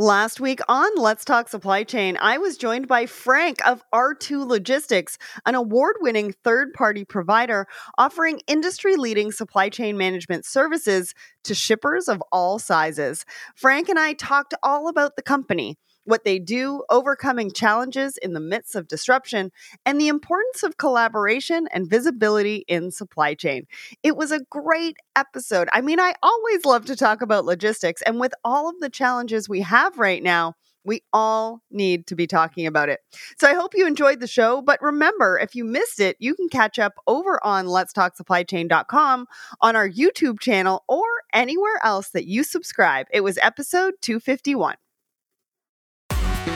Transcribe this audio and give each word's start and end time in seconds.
Last 0.00 0.40
week 0.40 0.60
on 0.66 0.90
Let's 0.96 1.26
Talk 1.26 1.50
Supply 1.50 1.84
Chain, 1.84 2.16
I 2.22 2.38
was 2.38 2.56
joined 2.56 2.88
by 2.88 3.04
Frank 3.04 3.58
of 3.68 3.82
R2 3.92 4.48
Logistics, 4.48 5.18
an 5.44 5.54
award 5.54 5.96
winning 6.00 6.32
third 6.42 6.72
party 6.72 7.04
provider 7.04 7.66
offering 7.98 8.40
industry 8.46 8.96
leading 8.96 9.30
supply 9.30 9.68
chain 9.68 9.98
management 9.98 10.46
services 10.46 11.12
to 11.44 11.54
shippers 11.54 12.08
of 12.08 12.22
all 12.32 12.58
sizes. 12.58 13.26
Frank 13.54 13.90
and 13.90 13.98
I 13.98 14.14
talked 14.14 14.54
all 14.62 14.88
about 14.88 15.16
the 15.16 15.22
company 15.22 15.76
what 16.04 16.24
they 16.24 16.38
do, 16.38 16.82
overcoming 16.90 17.52
challenges 17.52 18.16
in 18.16 18.32
the 18.32 18.40
midst 18.40 18.74
of 18.74 18.88
disruption, 18.88 19.52
and 19.84 20.00
the 20.00 20.08
importance 20.08 20.62
of 20.62 20.76
collaboration 20.76 21.68
and 21.72 21.88
visibility 21.88 22.64
in 22.68 22.90
supply 22.90 23.34
chain. 23.34 23.66
It 24.02 24.16
was 24.16 24.32
a 24.32 24.44
great 24.50 24.96
episode. 25.16 25.68
I 25.72 25.80
mean, 25.80 26.00
I 26.00 26.14
always 26.22 26.64
love 26.64 26.86
to 26.86 26.96
talk 26.96 27.22
about 27.22 27.44
logistics, 27.44 28.02
and 28.02 28.18
with 28.18 28.32
all 28.44 28.68
of 28.68 28.80
the 28.80 28.90
challenges 28.90 29.48
we 29.48 29.60
have 29.60 29.98
right 29.98 30.22
now, 30.22 30.54
we 30.84 31.02
all 31.12 31.60
need 31.70 32.06
to 32.06 32.14
be 32.14 32.26
talking 32.26 32.66
about 32.66 32.88
it. 32.88 33.00
So 33.38 33.48
I 33.48 33.54
hope 33.54 33.74
you 33.74 33.86
enjoyed 33.86 34.20
the 34.20 34.26
show. 34.26 34.62
But 34.62 34.80
remember, 34.80 35.38
if 35.38 35.54
you 35.54 35.64
missed 35.64 36.00
it, 36.00 36.16
you 36.20 36.34
can 36.34 36.48
catch 36.48 36.78
up 36.78 36.94
over 37.06 37.38
on 37.44 37.66
Let's 37.66 37.92
Talk 37.92 38.16
Supply 38.16 38.44
letstalksupplychain.com, 38.44 39.26
on 39.60 39.76
our 39.76 39.88
YouTube 39.88 40.40
channel, 40.40 40.84
or 40.88 41.04
anywhere 41.32 41.78
else 41.84 42.10
that 42.10 42.26
you 42.26 42.44
subscribe. 42.44 43.06
It 43.12 43.20
was 43.20 43.38
episode 43.38 43.94
251. 44.00 44.76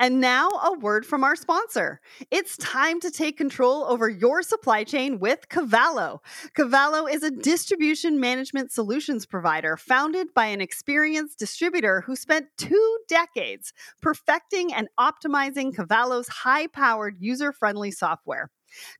And 0.00 0.18
now, 0.18 0.48
a 0.48 0.78
word 0.78 1.04
from 1.04 1.24
our 1.24 1.36
sponsor. 1.36 2.00
It's 2.30 2.56
time 2.56 3.00
to 3.00 3.10
take 3.10 3.36
control 3.36 3.84
over 3.84 4.08
your 4.08 4.42
supply 4.42 4.82
chain 4.82 5.18
with 5.18 5.50
Cavallo. 5.50 6.22
Cavallo 6.54 7.06
is 7.06 7.22
a 7.22 7.30
distribution 7.30 8.18
management 8.18 8.72
solutions 8.72 9.26
provider 9.26 9.76
founded 9.76 10.28
by 10.32 10.46
an 10.46 10.62
experienced 10.62 11.38
distributor 11.38 12.00
who 12.00 12.16
spent 12.16 12.46
two 12.56 12.98
decades 13.08 13.74
perfecting 14.00 14.72
and 14.72 14.88
optimizing 14.98 15.76
Cavallo's 15.76 16.28
high 16.28 16.66
powered, 16.66 17.16
user 17.20 17.52
friendly 17.52 17.90
software. 17.90 18.50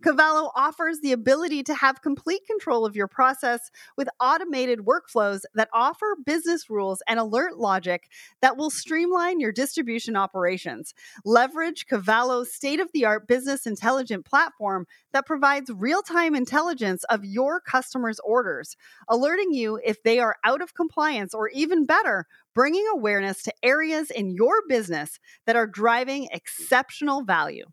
Cavallo 0.03 0.51
offers 0.55 1.01
the 1.01 1.13
ability 1.13 1.63
to 1.65 1.75
have 1.75 2.03
complete 2.03 2.47
control 2.47 2.85
of 2.85 2.97
your 2.97 3.09
process 3.09 3.71
with 3.97 4.09
automated 4.21 4.81
workflows 4.81 5.43
that 5.55 5.69
offer 5.73 6.17
business 6.25 6.71
rules 6.71 7.03
and 7.09 7.19
alert 7.19 7.59
logic 7.59 8.09
that 8.43 8.57
will 8.57 8.71
streamline 8.71 9.41
your 9.41 9.53
distribution 9.53 10.17
operations. 10.17 10.95
Leverage 11.25 11.87
Cavallo's 11.87 12.53
state 12.53 12.81
of 12.81 12.91
the 12.93 13.05
art 13.05 13.27
business 13.27 13.67
intelligent 13.67 14.25
platform 14.25 14.87
that 15.13 15.27
provides 15.27 15.71
real 15.71 16.03
time 16.03 16.35
intelligence 16.35 17.05
of 17.05 17.25
your 17.25 17.61
customers' 17.61 18.21
orders, 18.21 18.77
alerting 19.09 19.53
you 19.53 19.81
if 19.85 20.03
they 20.03 20.19
are 20.19 20.37
out 20.45 20.63
of 20.63 20.75
compliance 20.75 21.35
or 21.35 21.49
even 21.49 21.87
better, 21.87 22.27
bringing 22.55 22.87
awareness 22.93 23.43
to 23.43 23.53
areas 23.63 24.11
in 24.11 24.31
your 24.31 24.63
business 24.69 25.19
that 25.47 25.57
are 25.57 25.67
driving 25.67 26.29
exceptional 26.33 27.23
value. 27.23 27.65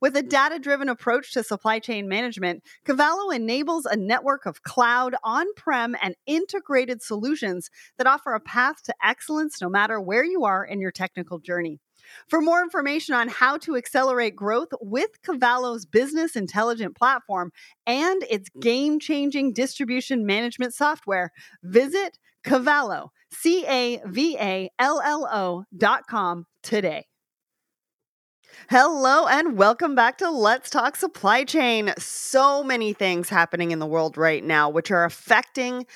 With 0.00 0.16
a 0.16 0.22
data 0.22 0.58
driven 0.58 0.88
approach 0.88 1.32
to 1.32 1.42
supply 1.42 1.80
chain 1.80 2.08
management, 2.08 2.62
Cavallo 2.84 3.30
enables 3.30 3.84
a 3.84 3.96
network 3.96 4.46
of 4.46 4.62
cloud, 4.62 5.16
on 5.24 5.46
prem, 5.56 5.96
and 6.00 6.14
integrated 6.26 7.02
solutions 7.02 7.68
that 7.96 8.06
offer 8.06 8.34
a 8.34 8.40
path 8.40 8.82
to 8.84 8.94
excellence 9.02 9.60
no 9.60 9.68
matter 9.68 10.00
where 10.00 10.24
you 10.24 10.44
are 10.44 10.64
in 10.64 10.80
your 10.80 10.92
technical 10.92 11.40
journey. 11.40 11.80
For 12.28 12.40
more 12.40 12.62
information 12.62 13.14
on 13.14 13.28
how 13.28 13.58
to 13.58 13.76
accelerate 13.76 14.36
growth 14.36 14.68
with 14.80 15.20
Cavallo's 15.22 15.84
business 15.84 16.36
intelligent 16.36 16.96
platform 16.96 17.50
and 17.86 18.22
its 18.30 18.48
game 18.60 19.00
changing 19.00 19.52
distribution 19.52 20.24
management 20.24 20.74
software, 20.74 21.32
visit 21.62 22.18
Cavallo, 22.44 23.10
C 23.32 23.66
A 23.66 24.00
V 24.06 24.38
A 24.38 24.70
L 24.78 25.02
L 25.04 25.28
O 25.30 25.64
dot 25.76 26.04
com 26.08 26.46
today. 26.62 27.07
Hello 28.66 29.26
and 29.26 29.56
welcome 29.56 29.94
back 29.94 30.18
to 30.18 30.30
Let's 30.30 30.68
Talk 30.68 30.96
Supply 30.96 31.44
Chain. 31.44 31.94
So 31.96 32.62
many 32.62 32.92
things 32.92 33.30
happening 33.30 33.70
in 33.70 33.78
the 33.78 33.86
world 33.86 34.18
right 34.18 34.44
now, 34.44 34.68
which 34.68 34.90
are 34.90 35.04
affecting 35.04 35.86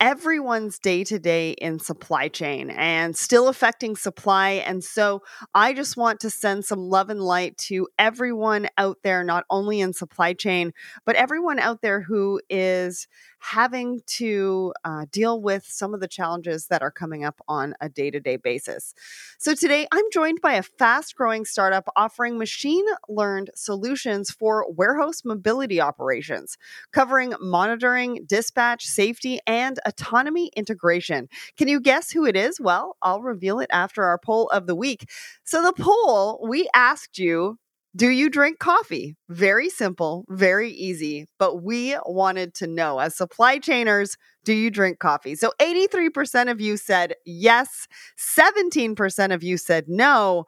everyone's 0.00 0.78
day 0.78 1.04
to 1.04 1.18
day 1.18 1.52
in 1.52 1.78
supply 1.78 2.28
chain 2.28 2.70
and 2.70 3.16
still 3.16 3.48
affecting 3.48 3.96
supply. 3.96 4.50
And 4.66 4.84
so 4.84 5.22
I 5.54 5.72
just 5.72 5.96
want 5.96 6.20
to 6.20 6.30
send 6.30 6.64
some 6.64 6.80
love 6.80 7.08
and 7.08 7.20
light 7.20 7.56
to 7.58 7.88
everyone 7.98 8.68
out 8.76 8.98
there, 9.02 9.24
not 9.24 9.44
only 9.48 9.80
in 9.80 9.92
supply 9.92 10.34
chain, 10.34 10.72
but 11.04 11.16
everyone 11.16 11.58
out 11.58 11.80
there 11.80 12.02
who 12.02 12.40
is 12.50 13.08
having 13.38 14.00
to 14.06 14.72
uh, 14.84 15.06
deal 15.12 15.40
with 15.40 15.64
some 15.64 15.94
of 15.94 16.00
the 16.00 16.08
challenges 16.08 16.66
that 16.66 16.82
are 16.82 16.90
coming 16.90 17.24
up 17.24 17.40
on 17.46 17.74
a 17.80 17.88
day 17.88 18.10
to 18.10 18.18
day 18.18 18.36
basis. 18.36 18.94
So, 19.38 19.54
today 19.54 19.86
I'm 19.92 20.04
joined 20.12 20.40
by 20.40 20.54
a 20.54 20.62
fast 20.62 21.14
growing 21.14 21.44
startup 21.44 21.88
offering 21.96 22.38
machine 22.38 22.84
learned 23.08 23.50
solutions 23.54 24.30
for 24.30 24.66
warehouse 24.72 25.24
mobility 25.24 25.80
operations, 25.80 26.58
covering 26.92 27.34
monitoring, 27.40 28.24
dispatch, 28.26 28.84
safety, 28.84 29.38
and 29.46 29.78
autonomy 29.86 30.50
integration. 30.56 31.28
Can 31.56 31.68
you 31.68 31.80
guess 31.80 32.10
who 32.10 32.26
it 32.26 32.36
is? 32.36 32.60
Well, 32.60 32.96
I'll 33.02 33.22
reveal 33.22 33.60
it 33.60 33.70
after 33.72 34.04
our 34.04 34.18
poll 34.18 34.48
of 34.48 34.66
the 34.66 34.74
week. 34.74 35.08
So, 35.44 35.62
the 35.62 35.72
poll 35.72 36.46
we 36.46 36.68
asked 36.74 37.18
you 37.18 37.58
do 37.96 38.08
you 38.10 38.28
drink 38.28 38.58
coffee? 38.58 39.16
Very 39.30 39.70
simple, 39.70 40.26
very 40.28 40.70
easy. 40.70 41.26
But 41.38 41.62
we 41.62 41.96
wanted 42.04 42.52
to 42.56 42.66
know 42.66 42.98
as 42.98 43.16
supply 43.16 43.58
chainers, 43.58 44.18
do 44.44 44.52
you 44.52 44.70
drink 44.70 44.98
coffee? 44.98 45.34
So 45.34 45.52
83% 45.62 46.50
of 46.50 46.60
you 46.60 46.76
said 46.76 47.14
yes, 47.24 47.88
17% 48.18 49.32
of 49.34 49.42
you 49.42 49.56
said 49.56 49.86
no. 49.88 50.44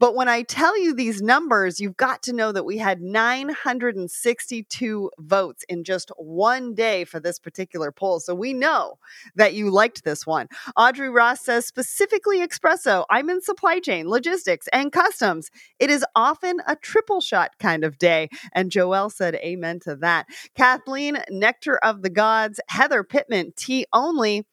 But 0.00 0.14
when 0.14 0.30
I 0.30 0.42
tell 0.42 0.80
you 0.80 0.94
these 0.94 1.20
numbers, 1.20 1.78
you've 1.78 1.98
got 1.98 2.22
to 2.22 2.32
know 2.32 2.52
that 2.52 2.64
we 2.64 2.78
had 2.78 3.02
962 3.02 5.10
votes 5.18 5.64
in 5.68 5.84
just 5.84 6.10
one 6.16 6.74
day 6.74 7.04
for 7.04 7.20
this 7.20 7.38
particular 7.38 7.92
poll. 7.92 8.18
So 8.18 8.34
we 8.34 8.54
know 8.54 8.98
that 9.36 9.52
you 9.52 9.70
liked 9.70 10.02
this 10.02 10.26
one. 10.26 10.48
Audrey 10.74 11.10
Ross 11.10 11.42
says 11.42 11.66
specifically 11.66 12.38
espresso. 12.38 13.04
I'm 13.10 13.28
in 13.28 13.42
supply 13.42 13.78
chain, 13.78 14.08
logistics, 14.08 14.68
and 14.72 14.90
customs. 14.90 15.50
It 15.78 15.90
is 15.90 16.02
often 16.16 16.62
a 16.66 16.76
triple 16.76 17.20
shot 17.20 17.50
kind 17.58 17.84
of 17.84 17.98
day. 17.98 18.30
And 18.54 18.70
Joelle 18.70 19.12
said 19.12 19.34
amen 19.34 19.80
to 19.80 19.96
that. 19.96 20.28
Kathleen, 20.56 21.18
nectar 21.28 21.76
of 21.76 22.00
the 22.00 22.10
gods. 22.10 22.58
Heather 22.68 23.04
Pittman, 23.04 23.52
tea 23.54 23.84
only. 23.92 24.46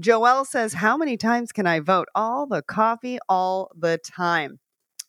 Joelle 0.00 0.46
says, 0.46 0.72
How 0.72 0.96
many 0.96 1.18
times 1.18 1.52
can 1.52 1.66
I 1.66 1.80
vote? 1.80 2.08
All 2.14 2.46
the 2.46 2.62
coffee, 2.62 3.18
all 3.28 3.70
the 3.78 3.98
time. 3.98 4.58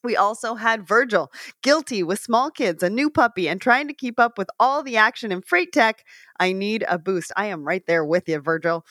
We 0.04 0.16
also 0.16 0.56
had 0.56 0.88
Virgil, 0.88 1.32
guilty 1.64 2.04
with 2.04 2.20
small 2.20 2.52
kids, 2.52 2.84
a 2.84 2.90
new 2.90 3.10
puppy, 3.10 3.50
and 3.50 3.60
trying 3.60 3.88
to 3.88 3.94
keep 3.94 4.20
up 4.20 4.38
with 4.38 4.50
all 4.60 4.84
the 4.84 4.98
action 4.98 5.32
in 5.32 5.42
freight 5.42 5.74
tech. 5.74 6.06
I 6.40 6.54
need 6.54 6.86
a 6.88 7.00
boost. 7.00 7.32
I 7.36 7.48
am 7.48 7.64
right 7.64 7.86
there 7.88 8.06
with 8.06 8.30
you, 8.30 8.40
Virgil. 8.40 8.86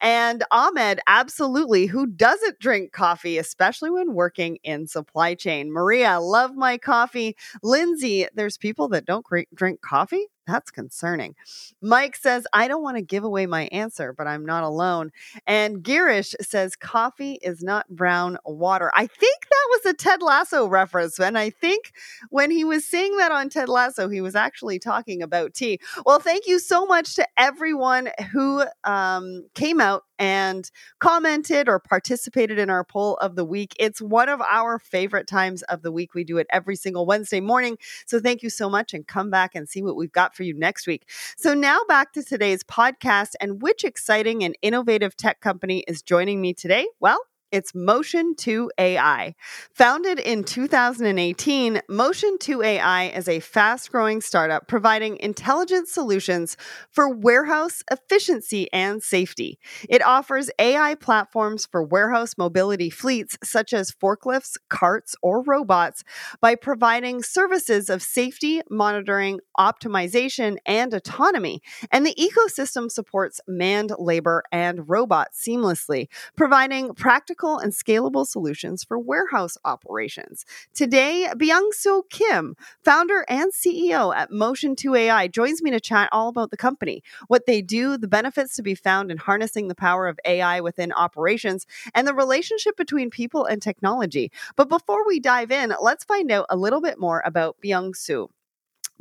And 0.00 0.44
Ahmed, 0.50 1.00
absolutely, 1.06 1.86
who 1.86 2.06
doesn't 2.06 2.60
drink 2.60 2.92
coffee, 2.92 3.38
especially 3.38 3.90
when 3.90 4.14
working 4.14 4.58
in 4.62 4.86
supply 4.86 5.34
chain. 5.34 5.72
Maria, 5.72 6.20
love 6.20 6.54
my 6.54 6.78
coffee. 6.78 7.36
Lindsay, 7.62 8.26
there's 8.34 8.56
people 8.56 8.88
that 8.88 9.04
don't 9.04 9.26
drink 9.54 9.80
coffee. 9.80 10.26
That's 10.52 10.70
concerning. 10.70 11.34
Mike 11.80 12.14
says, 12.14 12.46
I 12.52 12.68
don't 12.68 12.82
want 12.82 12.98
to 12.98 13.02
give 13.02 13.24
away 13.24 13.46
my 13.46 13.70
answer, 13.72 14.12
but 14.12 14.26
I'm 14.26 14.44
not 14.44 14.64
alone. 14.64 15.10
And 15.46 15.82
Girish 15.82 16.34
says, 16.42 16.76
coffee 16.76 17.38
is 17.40 17.62
not 17.62 17.88
brown 17.88 18.36
water. 18.44 18.92
I 18.94 19.06
think 19.06 19.48
that 19.48 19.68
was 19.70 19.86
a 19.86 19.94
Ted 19.94 20.20
Lasso 20.20 20.66
reference. 20.66 21.18
And 21.18 21.38
I 21.38 21.48
think 21.48 21.94
when 22.28 22.50
he 22.50 22.64
was 22.64 22.84
saying 22.84 23.16
that 23.16 23.32
on 23.32 23.48
Ted 23.48 23.70
Lasso, 23.70 24.10
he 24.10 24.20
was 24.20 24.34
actually 24.34 24.78
talking 24.78 25.22
about 25.22 25.54
tea. 25.54 25.80
Well, 26.04 26.18
thank 26.18 26.46
you 26.46 26.58
so 26.58 26.84
much 26.84 27.14
to 27.14 27.26
everyone 27.38 28.10
who 28.30 28.64
um, 28.84 29.46
came 29.54 29.80
out 29.80 30.04
and 30.22 30.70
commented 31.00 31.68
or 31.68 31.80
participated 31.80 32.56
in 32.56 32.70
our 32.70 32.84
poll 32.84 33.16
of 33.16 33.34
the 33.34 33.44
week. 33.44 33.74
It's 33.80 34.00
one 34.00 34.28
of 34.28 34.40
our 34.40 34.78
favorite 34.78 35.26
times 35.26 35.62
of 35.62 35.82
the 35.82 35.90
week. 35.90 36.14
We 36.14 36.22
do 36.22 36.38
it 36.38 36.46
every 36.50 36.76
single 36.76 37.06
Wednesday 37.06 37.40
morning. 37.40 37.76
So 38.06 38.20
thank 38.20 38.40
you 38.40 38.48
so 38.48 38.70
much 38.70 38.94
and 38.94 39.04
come 39.04 39.30
back 39.30 39.56
and 39.56 39.68
see 39.68 39.82
what 39.82 39.96
we've 39.96 40.12
got 40.12 40.36
for 40.36 40.44
you 40.44 40.54
next 40.54 40.86
week. 40.86 41.10
So 41.36 41.54
now 41.54 41.80
back 41.88 42.12
to 42.12 42.22
today's 42.22 42.62
podcast 42.62 43.32
and 43.40 43.60
which 43.60 43.82
exciting 43.82 44.44
and 44.44 44.56
innovative 44.62 45.16
tech 45.16 45.40
company 45.40 45.80
is 45.88 46.02
joining 46.02 46.40
me 46.40 46.54
today? 46.54 46.86
Well, 47.00 47.18
It's 47.52 47.74
Motion 47.74 48.34
2 48.34 48.70
AI. 48.78 49.34
Founded 49.74 50.18
in 50.18 50.42
2018, 50.42 51.82
Motion 51.86 52.38
2 52.38 52.62
AI 52.62 53.08
is 53.08 53.28
a 53.28 53.40
fast 53.40 53.92
growing 53.92 54.22
startup 54.22 54.66
providing 54.68 55.18
intelligent 55.18 55.86
solutions 55.86 56.56
for 56.90 57.14
warehouse 57.14 57.82
efficiency 57.90 58.72
and 58.72 59.02
safety. 59.02 59.58
It 59.86 60.02
offers 60.02 60.50
AI 60.58 60.94
platforms 60.94 61.66
for 61.70 61.84
warehouse 61.84 62.38
mobility 62.38 62.88
fleets, 62.88 63.36
such 63.44 63.74
as 63.74 63.92
forklifts, 63.92 64.56
carts, 64.70 65.14
or 65.20 65.42
robots, 65.42 66.04
by 66.40 66.54
providing 66.54 67.22
services 67.22 67.90
of 67.90 68.00
safety, 68.00 68.62
monitoring, 68.70 69.40
optimization, 69.58 70.56
and 70.64 70.94
autonomy. 70.94 71.60
And 71.90 72.06
the 72.06 72.14
ecosystem 72.14 72.90
supports 72.90 73.42
manned 73.46 73.92
labor 73.98 74.42
and 74.50 74.88
robots 74.88 75.46
seamlessly, 75.46 76.08
providing 76.34 76.94
practical 76.94 77.41
and 77.42 77.72
scalable 77.72 78.26
solutions 78.26 78.84
for 78.84 78.98
warehouse 78.98 79.58
operations. 79.64 80.44
Today, 80.74 81.28
Byung 81.34 81.72
Soo 81.72 82.04
Kim, 82.10 82.56
founder 82.84 83.24
and 83.28 83.52
CEO 83.52 84.14
at 84.14 84.30
Motion 84.30 84.76
2 84.76 84.94
AI, 84.94 85.28
joins 85.28 85.62
me 85.62 85.70
to 85.70 85.80
chat 85.80 86.08
all 86.12 86.28
about 86.28 86.50
the 86.50 86.56
company, 86.56 87.02
what 87.28 87.46
they 87.46 87.60
do, 87.60 87.98
the 87.98 88.08
benefits 88.08 88.56
to 88.56 88.62
be 88.62 88.74
found 88.74 89.10
in 89.10 89.18
harnessing 89.18 89.68
the 89.68 89.74
power 89.74 90.06
of 90.08 90.18
AI 90.24 90.60
within 90.60 90.92
operations, 90.92 91.66
and 91.94 92.06
the 92.06 92.14
relationship 92.14 92.76
between 92.76 93.10
people 93.10 93.44
and 93.44 93.60
technology. 93.60 94.30
But 94.56 94.68
before 94.68 95.06
we 95.06 95.20
dive 95.20 95.50
in, 95.50 95.74
let's 95.80 96.04
find 96.04 96.30
out 96.30 96.46
a 96.48 96.56
little 96.56 96.80
bit 96.80 96.98
more 96.98 97.22
about 97.24 97.56
Byung 97.62 97.96
Soo. 97.96 98.30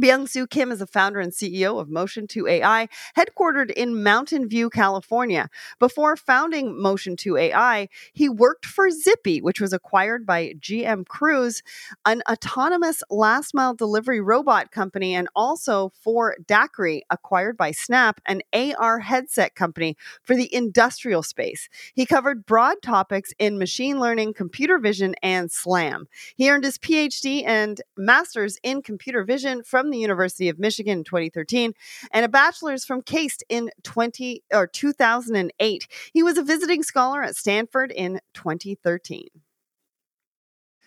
Byung 0.01 0.27
Soo 0.27 0.48
Kim 0.48 0.71
is 0.71 0.80
the 0.80 0.88
founder 0.88 1.19
and 1.19 1.31
CEO 1.31 1.80
of 1.80 1.88
Motion 1.88 2.25
2 2.25 2.48
AI, 2.48 2.89
headquartered 3.15 3.69
in 3.69 4.01
Mountain 4.01 4.50
View, 4.50 4.68
California. 4.71 5.48
Before 5.77 6.15
founding 6.15 6.81
Motion 6.81 7.15
2 7.15 7.38
AI, 7.38 7.88
he 8.12 8.27
worked 8.27 8.65
for 8.65 8.89
Zippy, 8.89 9.44
which 9.44 9.62
was 9.62 9.74
acquired 9.74 10.25
by 10.25 10.56
GM 10.59 11.06
Cruise, 11.06 11.62
an 12.03 12.24
autonomous 12.27 13.03
last 13.12 13.53
mile 13.53 13.75
delivery 13.75 14.19
robot 14.19 14.71
company, 14.71 15.13
and 15.13 15.27
also 15.36 15.92
for 16.01 16.36
Daqri, 16.48 17.01
acquired 17.12 17.56
by 17.56 17.69
Snap, 17.69 18.19
an 18.25 18.42
AR 18.53 19.01
headset 19.01 19.53
company 19.53 19.95
for 20.24 20.36
the 20.36 20.51
industrial 20.51 21.21
space. 21.21 21.69
He 21.94 22.07
covered 22.07 22.48
broad 22.48 22.77
topics 22.81 23.36
in 23.38 23.59
machine 23.59 24.00
learning, 24.00 24.33
computer 24.33 24.80
vision, 24.80 25.13
and 25.21 25.51
SLAM. 25.51 26.07
He 26.36 26.50
earned 26.50 26.63
his 26.63 26.80
PhD 26.80 27.44
and 27.45 27.80
master's 27.95 28.57
in 28.63 28.81
computer 28.81 29.24
vision 29.24 29.62
from 29.62 29.91
the 29.92 30.00
University 30.00 30.50
of 30.50 30.60
Michigan 30.60 31.00
in 31.00 31.04
2013 31.04 31.74
and 32.12 32.26
a 32.26 32.30
bachelor's 32.30 32.84
from 32.84 33.02
KAIST 33.02 33.44
in 33.50 33.70
20 33.84 34.44
or 34.52 34.68
2008. 34.68 35.88
He 36.14 36.24
was 36.24 36.38
a 36.38 36.44
visiting 36.44 36.84
scholar 36.84 37.24
at 37.24 37.36
Stanford 37.36 37.92
in 37.92 38.20
2013. 38.34 39.28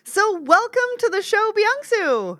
So, 0.03 0.39
welcome 0.39 0.91
to 0.99 1.09
the 1.09 1.23
show, 1.23 1.51
Byung-Soo. 1.51 2.39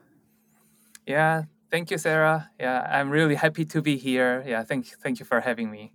Yeah, 1.08 1.44
thank 1.72 1.90
you, 1.90 1.98
Sarah. 1.98 2.52
Yeah, 2.60 2.88
I'm 2.88 3.10
really 3.10 3.34
happy 3.34 3.66
to 3.66 3.82
be 3.82 3.98
here. 3.98 4.44
Yeah, 4.46 4.64
thank 4.64 4.86
thank 5.02 5.20
you 5.20 5.26
for 5.26 5.40
having 5.40 5.72
me. 5.72 5.95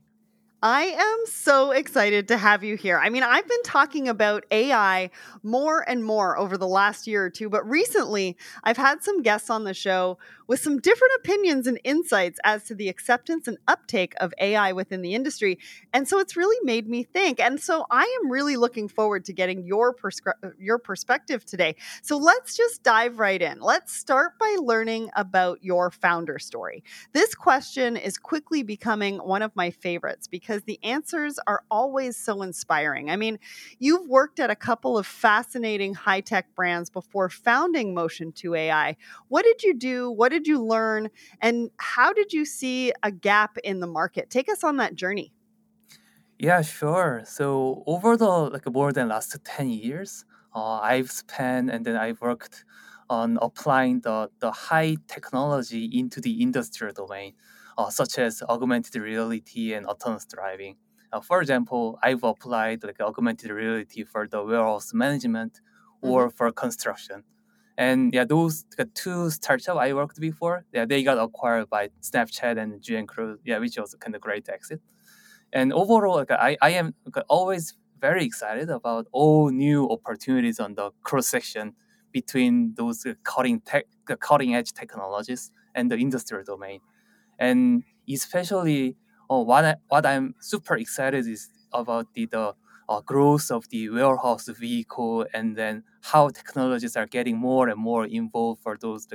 I 0.63 0.83
am 0.83 1.19
so 1.25 1.71
excited 1.71 2.29
to 2.29 2.37
have 2.37 2.63
you 2.63 2.77
here. 2.77 2.99
I 2.99 3.09
mean, 3.09 3.23
I've 3.23 3.49
been 3.49 3.63
talking 3.63 4.09
about 4.09 4.45
AI 4.51 5.09
more 5.43 5.89
and 5.89 6.05
more 6.05 6.37
over 6.39 6.59
the 6.59 6.67
last 6.69 7.07
year 7.07 7.25
or 7.25 7.31
two, 7.31 7.49
but 7.49 7.67
recently 7.67 8.37
I've 8.63 8.77
had 8.77 9.03
some 9.03 9.23
guests 9.23 9.49
on 9.49 9.65
the 9.65 9.73
show 9.73 10.19
with 10.47 10.61
some 10.61 10.79
different 10.81 11.13
opinions 11.21 11.67
and 11.67 11.81
insights 11.85 12.41
as 12.45 12.65
to 12.65 12.75
the 12.75 12.89
acceptance 12.89 13.47
and 13.47 13.57
uptake 13.69 14.15
of 14.21 14.35
AI 14.41 14.73
within 14.73 15.01
the 15.01 15.15
industry. 15.15 15.59
And 15.95 16.09
so 16.09 16.19
it's 16.19 16.37
really 16.37 16.59
made 16.65 16.89
me 16.89 17.05
think. 17.05 17.39
And 17.39 17.61
so 17.61 17.87
I 17.89 18.03
am 18.21 18.31
really 18.31 18.57
looking 18.57 18.89
forward 18.89 19.25
to 19.27 19.33
getting 19.33 19.65
your 19.65 19.95
perscri- 19.95 20.35
your 20.59 20.79
perspective 20.79 21.45
today. 21.45 21.77
So 22.03 22.19
let's 22.19 22.57
just 22.57 22.83
dive 22.83 23.19
right 23.21 23.41
in. 23.41 23.61
Let's 23.61 23.95
start 23.95 24.39
by 24.41 24.57
learning 24.61 25.11
about 25.15 25.63
your 25.63 25.91
founder 25.91 26.41
story. 26.41 26.83
This 27.13 27.35
question 27.35 27.97
is 27.97 28.19
quickly 28.19 28.65
becoming 28.65 29.19
one 29.19 29.43
of 29.43 29.55
my 29.55 29.71
favorites 29.71 30.27
because 30.27 30.50
the 30.67 30.79
answers 30.83 31.39
are 31.47 31.63
always 31.71 32.17
so 32.17 32.43
inspiring. 32.43 33.11
I 33.11 33.17
mean, 33.17 33.39
you've 33.79 34.09
worked 34.09 34.41
at 34.41 34.51
a 34.51 34.57
couple 34.57 34.99
of 34.99 35.07
fascinating 35.07 35.95
high-tech 35.95 36.55
brands 36.55 36.91
before 36.91 37.29
founding 37.29 37.95
Motion 37.95 38.33
2 38.33 38.55
AI. 38.55 38.97
What 39.29 39.45
did 39.45 39.63
you 39.63 39.75
do? 39.75 40.11
What 40.11 40.31
did 40.31 40.47
you 40.47 40.63
learn 40.63 41.09
and 41.41 41.71
how 41.79 42.13
did 42.13 42.33
you 42.33 42.45
see 42.45 42.93
a 43.03 43.11
gap 43.11 43.57
in 43.65 43.81
the 43.81 43.87
market? 43.87 44.31
Take 44.31 44.49
us 44.51 44.65
on 44.65 44.77
that 44.79 44.95
journey. 44.95 45.33
Yeah, 46.39 46.63
sure. 46.63 47.23
So 47.27 47.83
over 47.87 48.17
the 48.17 48.27
like 48.27 48.71
more 48.73 48.93
than 48.93 49.09
last 49.09 49.37
10 49.45 49.69
years, 49.69 50.25
uh, 50.55 50.81
I've 50.81 51.11
spent 51.11 51.71
and 51.71 51.85
then 51.85 51.97
I've 51.97 52.21
worked 52.21 52.65
on 53.11 53.39
applying 53.43 54.01
the, 54.01 54.31
the 54.39 54.51
high 54.51 54.97
technology 55.09 55.85
into 55.93 56.21
the 56.21 56.41
industrial 56.41 56.95
domain, 56.95 57.35
such 57.89 58.19
as 58.19 58.43
augmented 58.43 58.97
reality 58.97 59.73
and 59.75 59.87
autonomous 59.87 60.27
driving. 60.27 60.77
Uh, 61.13 61.21
for 61.21 61.41
example, 61.41 61.99
I've 62.03 62.23
applied 62.23 62.85
like 62.85 63.01
augmented 63.01 63.51
reality 63.51 64.05
for 64.05 64.29
the 64.29 64.43
warehouse 64.45 64.93
management 64.95 65.61
or 66.03 66.29
mm-hmm. 66.29 66.37
for 66.37 66.53
construction. 66.53 67.25
And 67.77 68.13
yeah, 68.13 68.25
those 68.25 68.65
two 68.95 69.31
startups 69.31 69.69
I 69.69 69.93
worked 69.95 70.21
before, 70.21 70.67
yeah, 70.73 70.85
they 70.85 71.03
got 71.03 71.19
acquired 71.19 71.71
by 71.71 71.89
Snapchat 72.03 72.61
and 72.61 72.81
GM 72.83 73.09
Cruise, 73.09 73.39
yeah, 73.45 73.59
which 73.59 73.79
was 73.79 73.95
kind 73.99 74.15
of 74.15 74.21
great 74.21 74.49
exit. 74.49 74.81
And 75.53 75.73
overall, 75.73 76.17
like, 76.17 76.31
I, 76.31 76.57
I 76.61 76.71
am 76.71 76.95
always 77.29 77.75
very 78.01 78.25
excited 78.25 78.71
about 78.71 79.07
all 79.13 79.51
new 79.51 79.89
opportunities 79.89 80.61
on 80.61 80.75
the 80.75 80.91
cross 81.03 81.29
section 81.29 81.75
between 82.13 82.75
those 82.75 83.07
cutting 83.25 83.61
tech, 83.61 83.87
cutting 84.21 84.55
edge 84.55 84.73
technologies 84.73 85.51
and 85.75 85.91
the 85.91 85.97
industrial 85.97 86.45
domain. 86.45 86.81
And 87.41 87.83
especially, 88.09 88.97
oh, 89.29 89.43
what 89.43 89.65
I, 89.65 89.77
what 89.89 90.07
I'm 90.07 90.37
super 90.41 90.77
excited 90.77 91.27
is 91.27 91.49
about 91.73 92.07
the, 92.15 92.27
the 92.27 92.55
uh, 92.89 93.01
growth 93.01 93.51
of 93.51 93.69
the 93.71 93.89
warehouse 93.89 94.49
vehicle 94.49 95.27
and 95.33 95.57
then 95.57 95.85
how 96.03 96.29
technologies 96.29 96.97
are 96.97 97.07
getting 97.07 97.37
more 97.37 97.69
and 97.69 97.81
more 97.81 98.05
involved 98.05 98.63
for 98.63 98.77
those 98.77 99.07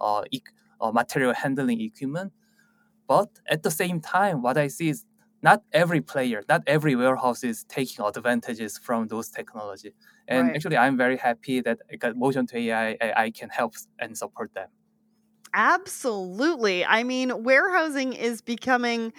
uh, 0.00 0.22
e- 0.30 0.42
uh, 0.80 0.92
material 0.92 1.34
handling 1.34 1.80
equipment. 1.80 2.32
But 3.06 3.30
at 3.48 3.62
the 3.62 3.70
same 3.70 4.00
time, 4.00 4.42
what 4.42 4.56
I 4.56 4.68
see 4.68 4.90
is 4.90 5.04
not 5.42 5.62
every 5.72 6.00
player, 6.00 6.42
not 6.48 6.62
every 6.66 6.96
warehouse 6.96 7.44
is 7.44 7.64
taking 7.64 8.04
advantages 8.04 8.78
from 8.78 9.08
those 9.08 9.28
technology. 9.28 9.94
And 10.26 10.48
right. 10.48 10.56
actually, 10.56 10.78
I'm 10.78 10.96
very 10.96 11.18
happy 11.18 11.60
that 11.60 11.80
Motion 12.16 12.46
2 12.46 12.56
AI 12.56 12.96
I, 13.00 13.12
I 13.24 13.30
can 13.30 13.50
help 13.50 13.74
and 13.98 14.16
support 14.16 14.54
them. 14.54 14.68
Absolutely. 15.54 16.84
I 16.84 17.04
mean, 17.04 17.44
warehousing 17.44 18.12
is 18.12 18.40
becoming 18.42 19.12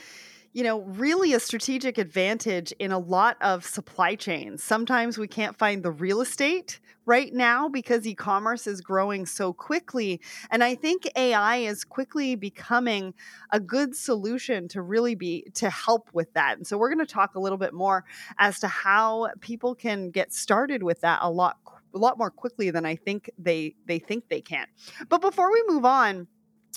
you 0.53 0.63
know, 0.63 0.81
really 0.81 1.33
a 1.33 1.39
strategic 1.39 1.98
advantage 2.00 2.74
in 2.79 2.91
a 2.91 3.00
lot 3.00 3.38
of 3.41 3.65
supply 3.65 4.15
chains. 4.15 4.63
Sometimes 4.63 5.17
we 5.17 5.27
can't 5.27 5.57
find 5.57 5.83
the 5.83 5.91
real 5.91 6.21
estate 6.21 6.81
right 7.05 7.33
now 7.33 7.69
because 7.69 8.07
e 8.07 8.15
commerce 8.15 8.67
is 8.67 8.81
growing 8.81 9.27
so 9.27 9.53
quickly. 9.53 10.19
And 10.51 10.63
I 10.63 10.75
think 10.75 11.09
AI 11.15 11.57
is 11.57 11.86
quickly 11.86 12.36
becoming 12.36 13.13
a 13.51 13.59
good 13.62 13.95
solution 13.95 14.67
to 14.69 14.81
really 14.81 15.15
be 15.15 15.48
to 15.55 15.69
help 15.69 16.09
with 16.13 16.33
that. 16.33 16.57
And 16.57 16.67
so 16.67 16.77
we're 16.77 16.89
going 16.93 17.05
to 17.05 17.13
talk 17.13 17.36
a 17.36 17.39
little 17.39 17.59
bit 17.59 17.74
more 17.74 18.03
as 18.39 18.59
to 18.62 18.67
how 18.67 19.29
people 19.41 19.75
can 19.75 20.12
get 20.12 20.33
started 20.33 20.83
with 20.83 21.01
that 21.01 21.19
a 21.21 21.29
lot 21.31 21.57
a 21.93 21.98
lot 21.98 22.17
more 22.17 22.29
quickly 22.31 22.71
than 22.71 22.86
I 22.86 22.95
think 22.95 23.29
they 23.38 23.75
they 23.86 24.00
think 24.00 24.25
they 24.29 24.41
can. 24.41 24.67
But 25.09 25.21
before 25.21 25.51
we 25.51 25.63
move 25.67 25.86
on, 25.86 26.27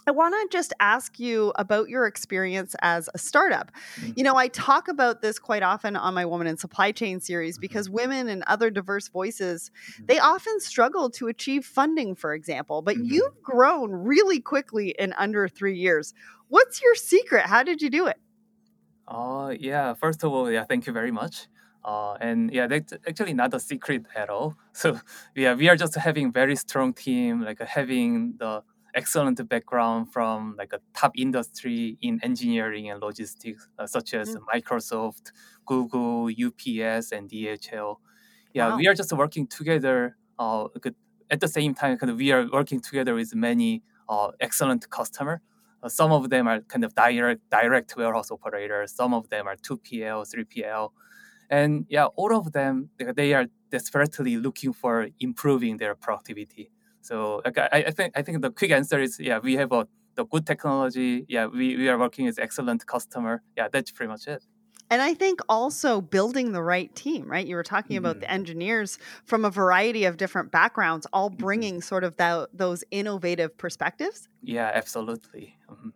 I 0.08 0.10
want 0.10 0.34
to 0.34 0.56
just 0.56 0.72
ask 0.80 1.20
you 1.20 1.52
about 1.56 1.90
your 1.90 2.06
experience 2.06 2.74
as 2.80 3.10
a 3.12 3.18
startup. 3.18 3.70
Mm-hmm. 4.00 4.12
You 4.16 4.24
know, 4.24 4.36
I 4.36 4.48
talk 4.48 4.88
about 4.88 5.20
this 5.20 5.38
quite 5.38 5.62
often 5.62 5.96
on 5.96 6.14
my 6.14 6.24
Woman 6.24 6.46
in 6.46 6.56
Supply 6.56 6.92
Chain 6.92 7.20
series 7.20 7.56
mm-hmm. 7.56 7.60
because 7.60 7.90
women 7.90 8.26
and 8.28 8.42
other 8.44 8.70
diverse 8.70 9.08
voices, 9.08 9.70
mm-hmm. 9.92 10.06
they 10.06 10.18
often 10.18 10.60
struggle 10.60 11.10
to 11.10 11.26
achieve 11.28 11.66
funding, 11.66 12.14
for 12.14 12.32
example, 12.32 12.80
but 12.80 12.96
mm-hmm. 12.96 13.12
you've 13.12 13.42
grown 13.42 13.92
really 13.92 14.40
quickly 14.40 14.94
in 14.98 15.12
under 15.18 15.46
three 15.46 15.76
years. 15.76 16.14
What's 16.48 16.80
your 16.80 16.94
secret? 16.94 17.44
How 17.44 17.62
did 17.62 17.82
you 17.82 17.90
do 17.90 18.06
it? 18.06 18.16
Uh, 19.06 19.54
yeah, 19.60 19.92
first 19.92 20.24
of 20.24 20.32
all, 20.32 20.50
yeah, 20.50 20.64
thank 20.64 20.86
you 20.86 20.94
very 20.94 21.10
much. 21.10 21.48
Uh, 21.84 22.14
and 22.14 22.50
yeah, 22.50 22.66
that's 22.66 22.94
actually 23.06 23.34
not 23.34 23.52
a 23.52 23.60
secret 23.60 24.06
at 24.16 24.30
all. 24.30 24.56
So 24.72 24.98
yeah, 25.34 25.52
we 25.52 25.68
are 25.68 25.76
just 25.76 25.96
having 25.96 26.32
very 26.32 26.56
strong 26.56 26.94
team, 26.94 27.42
like 27.42 27.60
having 27.60 28.36
the 28.38 28.62
excellent 28.94 29.46
background 29.48 30.12
from 30.12 30.54
like 30.58 30.72
a 30.72 30.80
top 30.94 31.12
industry 31.16 31.98
in 32.00 32.20
engineering 32.22 32.90
and 32.90 33.00
logistics, 33.00 33.68
uh, 33.78 33.86
such 33.86 34.14
as 34.14 34.36
mm. 34.36 34.40
Microsoft, 34.52 35.32
Google, 35.66 36.26
UPS, 36.26 37.12
and 37.12 37.30
DHL. 37.30 37.96
Yeah, 38.54 38.68
wow. 38.68 38.76
we 38.76 38.86
are 38.88 38.94
just 38.94 39.12
working 39.12 39.46
together. 39.46 40.16
Uh, 40.38 40.68
at 41.30 41.40
the 41.40 41.48
same 41.48 41.74
time, 41.74 41.98
kind 41.98 42.10
of 42.10 42.16
we 42.16 42.32
are 42.32 42.46
working 42.50 42.80
together 42.80 43.14
with 43.14 43.34
many 43.34 43.82
uh, 44.08 44.30
excellent 44.40 44.88
customer. 44.90 45.42
Uh, 45.82 45.88
some 45.88 46.10
of 46.10 46.30
them 46.30 46.48
are 46.48 46.60
kind 46.60 46.84
of 46.84 46.94
direct 46.94 47.40
direct 47.50 47.96
warehouse 47.96 48.30
operators. 48.30 48.92
Some 48.92 49.14
of 49.14 49.28
them 49.28 49.46
are 49.46 49.56
2PL, 49.56 50.26
3PL, 50.34 50.90
and 51.50 51.86
yeah, 51.88 52.06
all 52.06 52.34
of 52.34 52.52
them 52.52 52.90
they 52.98 53.34
are 53.34 53.46
desperately 53.70 54.36
looking 54.36 54.72
for 54.72 55.08
improving 55.20 55.76
their 55.76 55.94
productivity. 55.94 56.70
So 57.08 57.40
like, 57.44 57.56
I, 57.58 57.84
I 57.88 57.90
think 57.90 58.10
I 58.18 58.22
think 58.22 58.42
the 58.42 58.50
quick 58.50 58.70
answer 58.70 58.98
is 59.00 59.18
yeah, 59.18 59.38
we 59.38 59.54
have 59.56 59.72
a 59.72 59.86
the 60.18 60.24
good 60.26 60.46
technology. 60.46 61.24
Yeah, 61.28 61.46
we, 61.46 61.76
we 61.76 61.88
are 61.88 61.98
working 61.98 62.26
with 62.26 62.38
excellent 62.38 62.86
customer. 62.86 63.42
Yeah, 63.56 63.68
that's 63.72 63.90
pretty 63.92 64.10
much 64.10 64.26
it. 64.26 64.42
And 64.90 65.00
I 65.00 65.14
think 65.14 65.40
also 65.48 66.00
building 66.00 66.52
the 66.52 66.62
right 66.62 66.94
team, 66.94 67.30
right? 67.30 67.46
You 67.46 67.56
were 67.56 67.62
talking 67.62 67.96
mm-hmm. 67.96 68.04
about 68.04 68.20
the 68.20 68.30
engineers 68.30 68.98
from 69.24 69.44
a 69.44 69.50
variety 69.50 70.04
of 70.04 70.16
different 70.16 70.50
backgrounds, 70.50 71.06
all 71.12 71.30
mm-hmm. 71.30 71.44
bringing 71.44 71.74
mm-hmm. 71.74 71.92
sort 71.92 72.04
of 72.04 72.16
that, 72.16 72.48
those 72.52 72.84
innovative 72.90 73.56
perspectives. 73.56 74.28
Yeah, 74.42 74.70
absolutely. 74.74 75.56
Mm-hmm. 75.70 75.90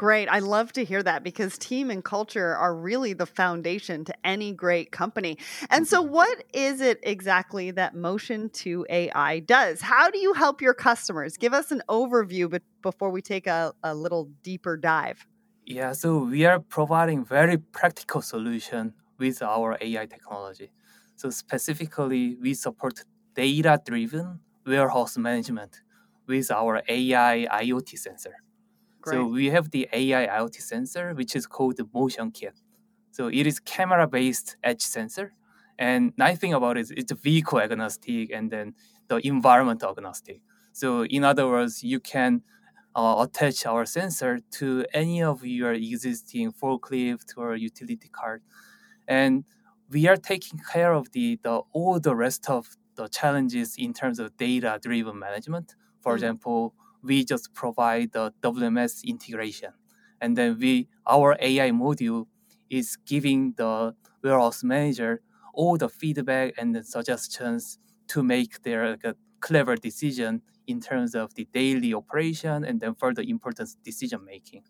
Great. 0.00 0.28
I 0.30 0.38
love 0.38 0.72
to 0.72 0.82
hear 0.82 1.02
that 1.02 1.22
because 1.22 1.58
team 1.58 1.90
and 1.90 2.02
culture 2.02 2.56
are 2.56 2.74
really 2.74 3.12
the 3.12 3.26
foundation 3.26 4.02
to 4.06 4.14
any 4.24 4.50
great 4.50 4.90
company. 4.92 5.36
And 5.68 5.86
so, 5.86 6.02
mm-hmm. 6.02 6.14
what 6.14 6.44
is 6.54 6.80
it 6.80 7.00
exactly 7.02 7.70
that 7.72 7.94
Motion 7.94 8.48
2 8.48 8.86
AI 8.88 9.40
does? 9.40 9.82
How 9.82 10.10
do 10.10 10.18
you 10.18 10.32
help 10.32 10.62
your 10.62 10.72
customers? 10.72 11.36
Give 11.36 11.52
us 11.52 11.70
an 11.70 11.82
overview 11.90 12.48
but 12.48 12.62
before 12.80 13.10
we 13.10 13.20
take 13.20 13.46
a, 13.46 13.74
a 13.82 13.94
little 13.94 14.30
deeper 14.42 14.78
dive. 14.78 15.26
Yeah, 15.66 15.92
so 15.92 16.20
we 16.20 16.46
are 16.46 16.60
providing 16.60 17.22
very 17.22 17.58
practical 17.58 18.22
solution 18.22 18.94
with 19.18 19.42
our 19.42 19.76
AI 19.82 20.06
technology. 20.06 20.72
So 21.16 21.28
specifically, 21.28 22.38
we 22.40 22.54
support 22.54 23.04
data-driven 23.34 24.40
warehouse 24.64 25.18
management 25.18 25.82
with 26.26 26.50
our 26.50 26.80
AI 26.88 27.46
IoT 27.52 27.98
sensor. 27.98 28.36
Great. 29.00 29.14
So 29.14 29.24
we 29.26 29.46
have 29.50 29.70
the 29.70 29.88
AI 29.92 30.26
IoT 30.26 30.60
sensor, 30.60 31.14
which 31.14 31.34
is 31.34 31.46
called 31.46 31.76
the 31.76 31.86
Motion 31.94 32.30
Kit. 32.30 32.60
So 33.12 33.28
it 33.28 33.46
is 33.46 33.58
camera-based 33.58 34.56
edge 34.62 34.82
sensor. 34.82 35.32
And 35.78 36.12
nice 36.16 36.38
thing 36.38 36.52
about 36.54 36.76
it 36.76 36.82
is 36.82 36.90
it's 36.90 37.12
vehicle 37.12 37.60
agnostic 37.60 38.30
and 38.30 38.50
then 38.50 38.74
the 39.08 39.16
environment 39.26 39.82
agnostic. 39.82 40.40
So 40.72 41.04
in 41.04 41.24
other 41.24 41.48
words, 41.48 41.82
you 41.82 42.00
can 42.00 42.42
uh, 42.94 43.26
attach 43.26 43.66
our 43.66 43.86
sensor 43.86 44.40
to 44.58 44.84
any 44.92 45.22
of 45.22 45.44
your 45.44 45.72
existing 45.72 46.52
forklift 46.52 47.36
or 47.36 47.56
utility 47.56 48.08
cart. 48.12 48.42
And 49.08 49.44
we 49.88 50.06
are 50.06 50.16
taking 50.16 50.60
care 50.72 50.92
of 50.92 51.10
the, 51.12 51.38
the 51.42 51.62
all 51.72 51.98
the 51.98 52.14
rest 52.14 52.48
of 52.48 52.76
the 52.94 53.08
challenges 53.08 53.74
in 53.76 53.92
terms 53.92 54.18
of 54.18 54.36
data 54.36 54.78
driven 54.80 55.18
management. 55.18 55.74
For 56.00 56.12
mm-hmm. 56.12 56.16
example, 56.16 56.74
we 57.02 57.24
just 57.24 57.52
provide 57.54 58.12
the 58.12 58.32
WMS 58.42 59.04
integration. 59.04 59.72
And 60.20 60.36
then 60.36 60.58
we 60.58 60.88
our 61.06 61.36
AI 61.40 61.70
module 61.70 62.26
is 62.68 62.96
giving 63.06 63.54
the 63.56 63.94
warehouse 64.22 64.62
manager 64.62 65.22
all 65.54 65.76
the 65.76 65.88
feedback 65.88 66.54
and 66.58 66.74
the 66.74 66.84
suggestions 66.84 67.78
to 68.08 68.22
make 68.22 68.62
their 68.62 68.90
like, 68.90 69.16
clever 69.40 69.76
decision 69.76 70.42
in 70.66 70.80
terms 70.80 71.14
of 71.14 71.34
the 71.34 71.46
daily 71.52 71.92
operation 71.94 72.64
and 72.64 72.80
then 72.80 72.94
further 72.94 73.22
important 73.22 73.70
decision 73.84 74.24
making. 74.24 74.62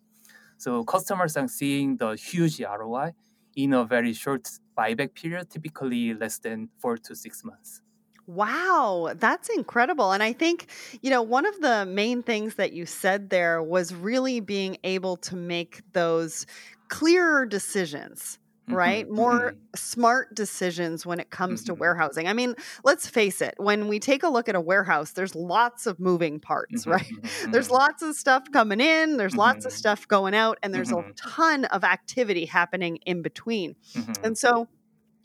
So 0.57 0.83
customers 0.83 1.37
are 1.37 1.47
seeing 1.47 1.97
the 1.97 2.11
huge 2.11 2.59
ROI 2.61 3.13
in 3.55 3.73
a 3.73 3.83
very 3.83 4.13
short 4.13 4.47
buyback 4.77 5.13
period, 5.13 5.49
typically 5.49 6.13
less 6.13 6.39
than 6.39 6.69
four 6.79 6.97
to 6.97 7.15
six 7.15 7.43
months. 7.43 7.81
Wow, 8.33 9.13
that's 9.15 9.49
incredible. 9.49 10.13
And 10.13 10.23
I 10.23 10.31
think, 10.31 10.67
you 11.01 11.09
know, 11.09 11.21
one 11.21 11.45
of 11.45 11.59
the 11.59 11.85
main 11.85 12.23
things 12.23 12.55
that 12.55 12.71
you 12.71 12.85
said 12.85 13.29
there 13.29 13.61
was 13.61 13.93
really 13.93 14.39
being 14.39 14.77
able 14.83 15.17
to 15.17 15.35
make 15.35 15.81
those 15.93 16.45
clearer 16.87 17.45
decisions 17.45 18.39
right? 18.67 19.05
Mm-hmm. 19.05 19.15
More 19.15 19.39
mm-hmm. 19.51 19.57
smart 19.75 20.35
decisions 20.35 21.05
when 21.05 21.19
it 21.19 21.29
comes 21.29 21.61
mm-hmm. 21.61 21.73
to 21.73 21.79
warehousing. 21.79 22.27
I 22.27 22.33
mean, 22.33 22.55
let's 22.83 23.07
face 23.07 23.41
it, 23.41 23.55
when 23.57 23.87
we 23.87 23.99
take 23.99 24.23
a 24.23 24.29
look 24.29 24.47
at 24.47 24.55
a 24.55 24.61
warehouse, 24.61 25.11
there's 25.11 25.35
lots 25.35 25.87
of 25.87 25.99
moving 25.99 26.39
parts, 26.39 26.85
mm-hmm. 26.85 26.91
right? 26.91 27.51
There's 27.51 27.67
mm-hmm. 27.67 27.75
lots 27.75 28.01
of 28.03 28.15
stuff 28.15 28.43
coming 28.51 28.79
in, 28.79 29.17
there's 29.17 29.35
lots 29.35 29.65
of 29.65 29.71
mm-hmm. 29.71 29.77
stuff 29.77 30.07
going 30.07 30.33
out, 30.33 30.57
and 30.63 30.73
there's 30.73 30.91
a 30.91 31.03
ton 31.15 31.65
of 31.65 31.83
activity 31.83 32.45
happening 32.45 32.97
in 33.05 33.21
between. 33.21 33.75
And 34.23 34.37
so, 34.37 34.67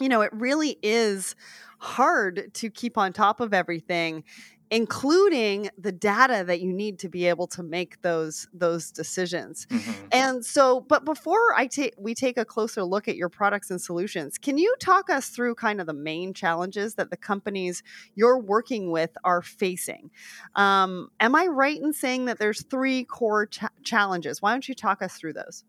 you 0.01 0.09
know, 0.09 0.23
it 0.23 0.33
really 0.33 0.79
is 0.83 1.37
hard 1.79 2.53
to 2.55 2.71
keep 2.71 2.97
on 2.99 3.13
top 3.13 3.41
of 3.41 3.53
everything 3.53 4.25
including 4.71 5.71
the 5.79 5.93
data 5.93 6.43
that 6.45 6.61
you 6.61 6.73
need 6.73 6.99
to 6.99 7.09
be 7.09 7.27
able 7.27 7.47
to 7.47 7.63
make 7.63 8.01
those 8.03 8.49
those 8.53 8.91
decisions. 8.91 9.67
Mm-hmm. 9.67 10.07
And 10.13 10.45
so 10.45 10.81
but 10.81 11.05
before 11.05 11.55
I 11.55 11.67
take 11.67 11.95
we 11.97 12.15
take 12.15 12.37
a 12.37 12.45
closer 12.45 12.83
look 12.83 13.07
at 13.07 13.17
your 13.17 13.29
products 13.29 13.71
and 13.71 13.81
solutions, 13.81 14.39
can 14.39 14.59
you 14.59 14.75
talk 14.81 15.09
us 15.09 15.29
through 15.29 15.55
kind 15.55 15.81
of 15.81 15.87
the 15.87 15.95
main 15.95 16.35
challenges 16.35 16.97
that 16.97 17.11
the 17.11 17.17
companies 17.17 17.83
you're 18.15 18.39
working 18.39 18.91
with 18.91 19.17
are 19.25 19.43
facing? 19.43 20.11
Um, 20.57 21.11
am 21.21 21.37
I 21.37 21.47
right 21.47 21.81
in 21.81 21.93
saying 21.93 22.25
that 22.25 22.39
there's 22.39 22.65
three 22.65 23.05
core 23.05 23.47
ch- 23.47 23.65
challenges? 23.85 24.43
Why 24.43 24.53
don't 24.53 24.69
you 24.69 24.75
talk 24.75 25.01
us 25.01 25.15
through 25.15 25.35
those? 25.35 25.65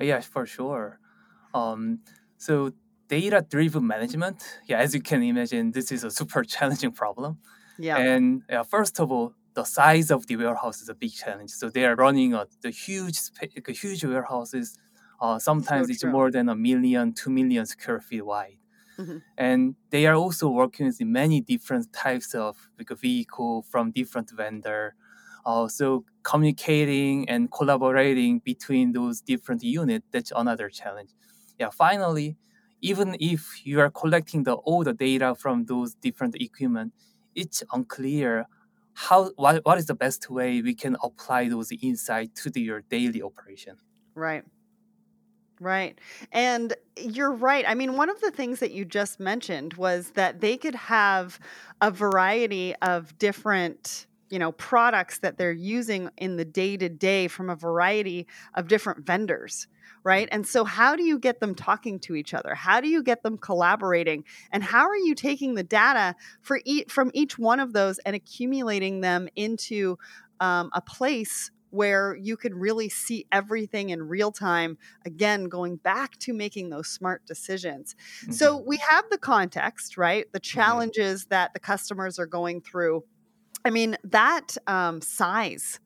Yeah, 0.00 0.20
for 0.20 0.46
sure. 0.46 1.00
Um, 1.52 2.00
so 2.36 2.72
data 3.08 3.44
driven 3.48 3.86
management, 3.86 4.42
yeah, 4.66 4.78
as 4.78 4.94
you 4.94 5.00
can 5.00 5.22
imagine, 5.22 5.72
this 5.72 5.92
is 5.92 6.04
a 6.04 6.10
super 6.10 6.44
challenging 6.54 6.92
problem. 6.92 7.38
Yeah. 7.78 7.98
And 7.98 8.42
uh, 8.50 8.62
first 8.62 9.00
of 9.00 9.12
all, 9.12 9.34
the 9.54 9.64
size 9.64 10.10
of 10.10 10.26
the 10.26 10.36
warehouse 10.36 10.82
is 10.82 10.88
a 10.88 10.94
big 10.94 11.12
challenge. 11.12 11.50
So 11.50 11.70
they 11.70 11.84
are 11.86 11.96
running 11.96 12.34
a, 12.34 12.46
the 12.60 12.70
huge, 12.70 13.18
huge 13.68 14.04
warehouses. 14.04 14.76
Uh, 15.20 15.38
sometimes 15.38 15.86
so 15.86 15.92
it's 15.92 16.04
more 16.04 16.30
than 16.30 16.48
a 16.48 16.54
million, 16.54 17.14
two 17.14 17.30
million 17.30 17.64
square 17.64 18.00
feet 18.00 18.24
wide. 18.24 18.58
Mm-hmm. 18.98 19.18
And 19.36 19.74
they 19.90 20.06
are 20.06 20.14
also 20.14 20.48
working 20.48 20.86
with 20.86 21.00
many 21.00 21.40
different 21.40 21.92
types 21.92 22.34
of 22.34 22.68
like, 22.78 22.90
vehicle 22.98 23.62
from 23.70 23.92
different 23.92 24.30
vendor. 24.30 24.94
Uh, 25.44 25.68
so 25.68 26.04
communicating 26.22 27.28
and 27.28 27.50
collaborating 27.50 28.40
between 28.40 28.92
those 28.92 29.20
different 29.20 29.62
units, 29.62 30.06
that's 30.10 30.32
another 30.34 30.68
challenge. 30.68 31.10
Yeah, 31.58 31.70
finally, 31.70 32.36
even 32.80 33.16
if 33.20 33.66
you 33.66 33.80
are 33.80 33.90
collecting 33.90 34.44
the 34.44 34.54
all 34.54 34.84
the 34.84 34.92
data 34.92 35.34
from 35.34 35.64
those 35.64 35.94
different 35.94 36.36
equipment, 36.40 36.92
it's 37.34 37.62
unclear 37.72 38.46
how 38.94 39.30
what, 39.36 39.64
what 39.64 39.78
is 39.78 39.86
the 39.86 39.94
best 39.94 40.30
way 40.30 40.62
we 40.62 40.74
can 40.74 40.96
apply 41.02 41.48
those 41.48 41.70
insights 41.82 42.42
to 42.42 42.50
the, 42.50 42.60
your 42.60 42.80
daily 42.82 43.22
operation. 43.22 43.76
Right. 44.14 44.44
Right. 45.60 45.98
And 46.32 46.74
you're 46.98 47.32
right. 47.32 47.64
I 47.66 47.74
mean, 47.74 47.96
one 47.96 48.10
of 48.10 48.20
the 48.20 48.30
things 48.30 48.60
that 48.60 48.72
you 48.72 48.84
just 48.84 49.18
mentioned 49.18 49.74
was 49.74 50.10
that 50.10 50.40
they 50.40 50.56
could 50.56 50.74
have 50.74 51.38
a 51.80 51.90
variety 51.90 52.74
of 52.82 53.16
different 53.18 54.06
you 54.30 54.38
know 54.38 54.52
products 54.52 55.18
that 55.20 55.38
they're 55.38 55.52
using 55.52 56.10
in 56.16 56.36
the 56.36 56.44
day 56.44 56.76
to 56.76 56.88
day 56.88 57.28
from 57.28 57.50
a 57.50 57.56
variety 57.56 58.26
of 58.54 58.68
different 58.68 59.06
vendors 59.06 59.66
right? 60.06 60.28
And 60.30 60.46
so, 60.46 60.64
how 60.64 60.94
do 60.94 61.02
you 61.02 61.18
get 61.18 61.40
them 61.40 61.56
talking 61.56 61.98
to 62.00 62.14
each 62.14 62.32
other? 62.32 62.54
How 62.54 62.80
do 62.80 62.86
you 62.86 63.02
get 63.02 63.24
them 63.24 63.36
collaborating? 63.36 64.22
And 64.52 64.62
how 64.62 64.86
are 64.86 64.96
you 64.96 65.16
taking 65.16 65.56
the 65.56 65.64
data 65.64 66.14
for 66.42 66.60
each, 66.64 66.92
from 66.92 67.10
each 67.12 67.40
one 67.40 67.58
of 67.58 67.72
those 67.72 67.98
and 68.06 68.14
accumulating 68.14 69.00
them 69.00 69.28
into 69.34 69.98
um, 70.38 70.70
a 70.74 70.80
place 70.80 71.50
where 71.70 72.16
you 72.16 72.36
can 72.36 72.54
really 72.54 72.88
see 72.88 73.26
everything 73.32 73.90
in 73.90 74.00
real 74.00 74.30
time 74.30 74.78
again 75.04 75.44
going 75.44 75.76
back 75.76 76.16
to 76.18 76.32
making 76.32 76.70
those 76.70 76.88
smart 76.88 77.26
decisions 77.26 77.96
mm-hmm. 78.22 78.32
so 78.32 78.56
we 78.56 78.76
have 78.76 79.04
the 79.10 79.18
context 79.18 79.98
right 79.98 80.30
the 80.32 80.38
mm-hmm. 80.38 80.58
challenges 80.58 81.22
mm-hmm. 81.22 81.30
that 81.30 81.52
the 81.54 81.60
customers 81.60 82.20
are 82.20 82.26
going 82.26 82.60
through 82.60 83.02
i 83.66 83.70
mean 83.70 83.96
that 84.04 84.56
um, 84.66 85.00
size 85.00 85.80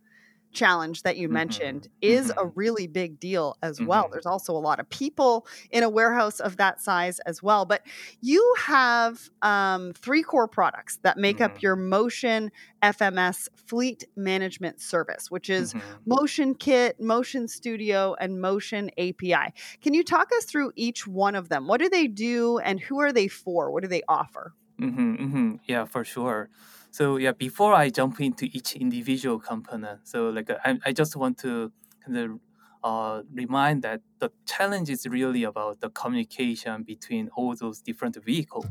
challenge 0.52 1.02
that 1.02 1.16
you 1.16 1.28
mm-hmm. 1.28 1.34
mentioned 1.34 1.88
is 2.00 2.28
mm-hmm. 2.28 2.40
a 2.40 2.46
really 2.54 2.86
big 2.86 3.20
deal 3.20 3.56
as 3.62 3.76
mm-hmm. 3.78 3.86
well. 3.86 4.08
There's 4.10 4.26
also 4.26 4.52
a 4.52 4.58
lot 4.58 4.80
of 4.80 4.88
people 4.90 5.46
in 5.70 5.82
a 5.82 5.88
warehouse 5.88 6.40
of 6.40 6.56
that 6.56 6.80
size 6.80 7.20
as 7.20 7.42
well. 7.42 7.64
But 7.64 7.82
you 8.20 8.54
have 8.58 9.28
um, 9.42 9.92
three 9.94 10.22
core 10.22 10.48
products 10.48 10.98
that 11.02 11.16
make 11.16 11.36
mm-hmm. 11.36 11.44
up 11.44 11.62
your 11.62 11.76
Motion 11.76 12.50
FMS 12.82 13.48
fleet 13.54 14.04
management 14.16 14.80
service, 14.80 15.30
which 15.30 15.50
is 15.50 15.74
mm-hmm. 15.74 15.90
Motion 16.06 16.54
Kit, 16.54 17.00
Motion 17.00 17.46
Studio, 17.48 18.16
and 18.20 18.40
Motion 18.40 18.90
API. 18.98 19.52
Can 19.82 19.94
you 19.94 20.02
talk 20.02 20.30
us 20.36 20.44
through 20.44 20.72
each 20.76 21.06
one 21.06 21.34
of 21.34 21.48
them? 21.48 21.66
What 21.66 21.80
do 21.80 21.88
they 21.88 22.06
do 22.06 22.58
and 22.58 22.80
who 22.80 23.00
are 23.00 23.12
they 23.12 23.28
for? 23.28 23.70
What 23.70 23.82
do 23.82 23.88
they 23.88 24.02
offer? 24.08 24.54
Mm-hmm, 24.80 25.56
yeah, 25.66 25.84
for 25.84 26.04
sure. 26.04 26.48
So 26.90 27.16
yeah, 27.16 27.32
before 27.32 27.74
I 27.74 27.90
jump 27.90 28.20
into 28.20 28.46
each 28.46 28.74
individual 28.74 29.38
component, 29.38 30.08
so 30.08 30.28
like 30.30 30.50
I, 30.64 30.78
I 30.84 30.92
just 30.92 31.16
want 31.16 31.38
to 31.38 31.72
kind 32.04 32.16
of 32.18 32.40
uh, 32.82 33.22
remind 33.32 33.82
that 33.82 34.00
the 34.18 34.30
challenge 34.46 34.90
is 34.90 35.06
really 35.06 35.44
about 35.44 35.80
the 35.80 35.90
communication 35.90 36.82
between 36.82 37.28
all 37.36 37.54
those 37.54 37.80
different 37.80 38.16
vehicles, 38.24 38.66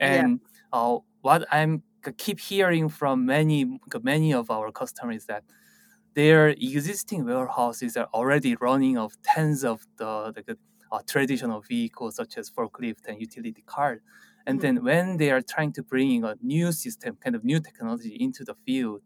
and 0.00 0.40
yeah. 0.40 0.78
uh, 0.78 0.98
what 1.22 1.46
I'm 1.50 1.82
keep 2.18 2.38
hearing 2.38 2.88
from 2.88 3.26
many 3.26 3.80
many 4.02 4.32
of 4.32 4.48
our 4.50 4.70
customers 4.70 5.26
that 5.26 5.42
their 6.14 6.48
existing 6.48 7.24
warehouses 7.24 7.96
are 7.96 8.08
already 8.14 8.56
running 8.56 8.96
of 8.96 9.20
tens 9.22 9.64
of 9.64 9.86
the, 9.96 10.32
the 10.46 10.58
uh, 10.92 11.00
traditional 11.06 11.60
vehicles 11.60 12.16
such 12.16 12.38
as 12.38 12.50
forklift 12.50 13.06
and 13.06 13.20
utility 13.20 13.62
car. 13.66 14.00
And 14.46 14.60
then 14.60 14.84
when 14.84 15.16
they 15.16 15.30
are 15.30 15.42
trying 15.42 15.72
to 15.74 15.82
bring 15.82 16.24
a 16.24 16.36
new 16.42 16.72
system, 16.72 17.16
kind 17.16 17.34
of 17.36 17.44
new 17.44 17.60
technology 17.60 18.16
into 18.18 18.44
the 18.44 18.54
field, 18.66 19.02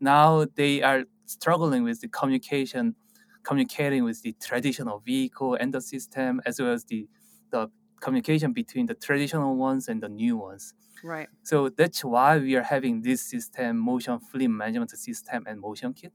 now 0.00 0.46
they 0.56 0.82
are 0.82 1.04
struggling 1.26 1.84
with 1.84 2.00
the 2.00 2.08
communication, 2.08 2.96
communicating 3.42 4.04
with 4.04 4.22
the 4.22 4.34
traditional 4.40 5.00
vehicle 5.00 5.54
and 5.54 5.72
the 5.72 5.80
system, 5.80 6.40
as 6.46 6.60
well 6.60 6.72
as 6.72 6.84
the 6.84 7.08
the 7.50 7.68
communication 8.00 8.52
between 8.52 8.86
the 8.86 8.94
traditional 8.94 9.56
ones 9.56 9.88
and 9.88 10.02
the 10.02 10.08
new 10.08 10.36
ones. 10.36 10.74
Right. 11.04 11.28
So 11.42 11.68
that's 11.68 12.04
why 12.04 12.38
we 12.38 12.56
are 12.56 12.62
having 12.62 13.02
this 13.02 13.22
system, 13.22 13.78
motion 13.78 14.18
fleet 14.20 14.48
management 14.48 14.90
system 14.90 15.44
and 15.46 15.60
motion 15.60 15.94
kit. 15.94 16.12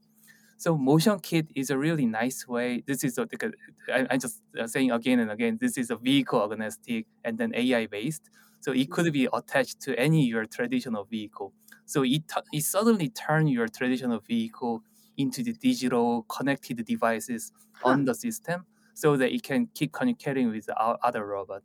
So 0.57 0.77
motion 0.77 1.19
kit 1.19 1.47
is 1.55 1.69
a 1.69 1.77
really 1.77 2.05
nice 2.05 2.47
way. 2.47 2.83
This 2.88 3.03
is 3.03 3.17
a, 3.17 3.21
like 3.21 3.43
a 3.43 3.51
I, 3.93 4.07
I'm 4.09 4.19
just 4.19 4.41
saying 4.65 4.91
again 4.91 5.19
and 5.19 5.31
again. 5.31 5.57
This 5.62 5.77
is 5.77 5.91
a 5.91 5.95
vehicle 5.97 6.43
agnostic 6.51 7.05
and 7.24 7.38
then 7.38 7.53
AI 7.55 7.86
based. 7.88 8.29
So 8.67 8.74
it 8.74 8.91
could 8.91 9.12
be 9.13 9.29
attached 9.33 9.79
to 9.81 9.97
any 10.00 10.25
your 10.25 10.45
traditional 10.45 11.05
vehicle. 11.05 11.53
So 11.86 12.03
it 12.03 12.24
it 12.51 12.63
suddenly 12.63 13.09
turn 13.09 13.47
your 13.47 13.67
traditional 13.69 14.19
vehicle 14.19 14.83
into 15.17 15.43
the 15.43 15.53
digital 15.53 16.24
connected 16.24 16.86
devices 16.86 17.51
Huh. 17.74 17.97
on 17.97 18.05
the 18.05 18.13
system, 18.15 18.65
so 18.93 19.17
that 19.17 19.31
it 19.33 19.43
can 19.43 19.67
keep 19.74 19.93
communicating 19.93 20.50
with 20.50 20.69
our 20.77 20.97
other 21.03 21.25
robot. 21.25 21.63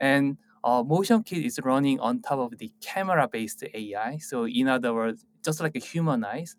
And 0.00 0.38
uh, 0.64 0.82
motion 0.82 1.22
kit 1.22 1.44
is 1.44 1.60
running 1.64 2.00
on 2.00 2.22
top 2.22 2.38
of 2.40 2.58
the 2.58 2.72
camera 2.80 3.28
based 3.28 3.64
AI. 3.74 4.18
So 4.18 4.46
in 4.46 4.68
other 4.68 4.94
words, 4.94 5.26
just 5.44 5.60
like 5.60 5.76
a 5.76 5.80
human 5.80 6.24
eyes, 6.24 6.56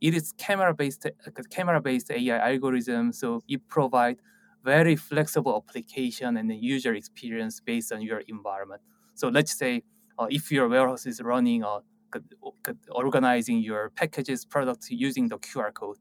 it 0.00 0.14
is 0.14 0.32
camera 0.32 0.74
based 0.74 1.06
camera 1.50 1.80
based 1.80 2.10
AI 2.10 2.52
algorithm. 2.52 3.12
So 3.12 3.42
it 3.48 3.68
provides 3.68 4.20
very 4.64 4.96
flexible 4.96 5.56
application 5.56 6.36
and 6.36 6.50
the 6.50 6.56
user 6.56 6.94
experience 6.94 7.60
based 7.60 7.92
on 7.92 8.02
your 8.02 8.20
environment. 8.28 8.80
So 9.14 9.28
let's 9.28 9.56
say 9.56 9.82
uh, 10.18 10.26
if 10.30 10.50
your 10.50 10.68
warehouse 10.68 11.06
is 11.06 11.20
running 11.20 11.64
uh, 11.64 11.80
c- 12.14 12.20
c- 12.66 12.72
organizing 12.90 13.58
your 13.58 13.90
packages 13.90 14.44
products 14.44 14.90
using 14.90 15.28
the 15.28 15.38
QR 15.38 15.72
code, 15.72 15.96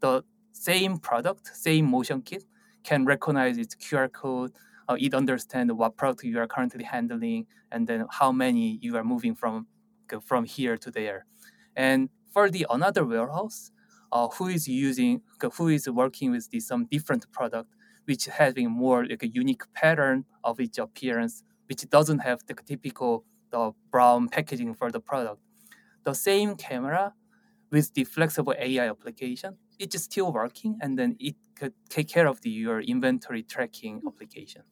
the 0.00 0.22
same 0.52 0.98
product, 0.98 1.50
same 1.56 1.90
motion 1.90 2.22
kit 2.22 2.44
can 2.84 3.04
recognize 3.04 3.58
its 3.58 3.74
QR 3.74 4.10
code. 4.12 4.52
Uh, 4.88 4.96
it 4.98 5.14
understands 5.14 5.72
what 5.72 5.96
product 5.96 6.24
you 6.24 6.38
are 6.38 6.46
currently 6.46 6.84
handling 6.84 7.46
and 7.70 7.86
then 7.86 8.06
how 8.10 8.32
many 8.32 8.78
you 8.80 8.96
are 8.96 9.04
moving 9.04 9.34
from 9.34 9.66
from 10.24 10.44
here 10.44 10.76
to 10.78 10.90
there. 10.90 11.26
And 11.76 12.08
for 12.32 12.50
the 12.50 12.66
another 12.70 13.04
warehouse, 13.04 13.70
uh, 14.12 14.28
who 14.28 14.48
is 14.48 14.66
using 14.66 15.20
who 15.56 15.68
is 15.68 15.88
working 15.88 16.30
with 16.30 16.48
some 16.62 16.86
different 16.86 17.30
product, 17.32 17.74
which 18.08 18.24
having 18.24 18.70
more 18.70 19.06
like 19.06 19.22
a 19.22 19.28
unique 19.28 19.62
pattern 19.74 20.24
of 20.42 20.58
its 20.58 20.78
appearance, 20.78 21.44
which 21.68 21.88
doesn't 21.90 22.20
have 22.20 22.40
the 22.46 22.54
typical 22.54 23.24
the 23.50 23.72
brown 23.90 24.28
packaging 24.28 24.74
for 24.74 24.90
the 24.90 25.00
product. 25.00 25.40
The 26.04 26.14
same 26.14 26.56
camera 26.56 27.14
with 27.70 27.92
the 27.94 28.04
flexible 28.04 28.54
AI 28.58 28.88
application, 28.88 29.58
it's 29.78 30.02
still 30.02 30.32
working, 30.32 30.78
and 30.80 30.98
then 30.98 31.16
it 31.20 31.36
could 31.54 31.74
take 31.90 32.08
care 32.08 32.26
of 32.26 32.40
the 32.40 32.50
your 32.50 32.80
inventory 32.80 33.42
tracking 33.42 34.00
application. 34.06 34.62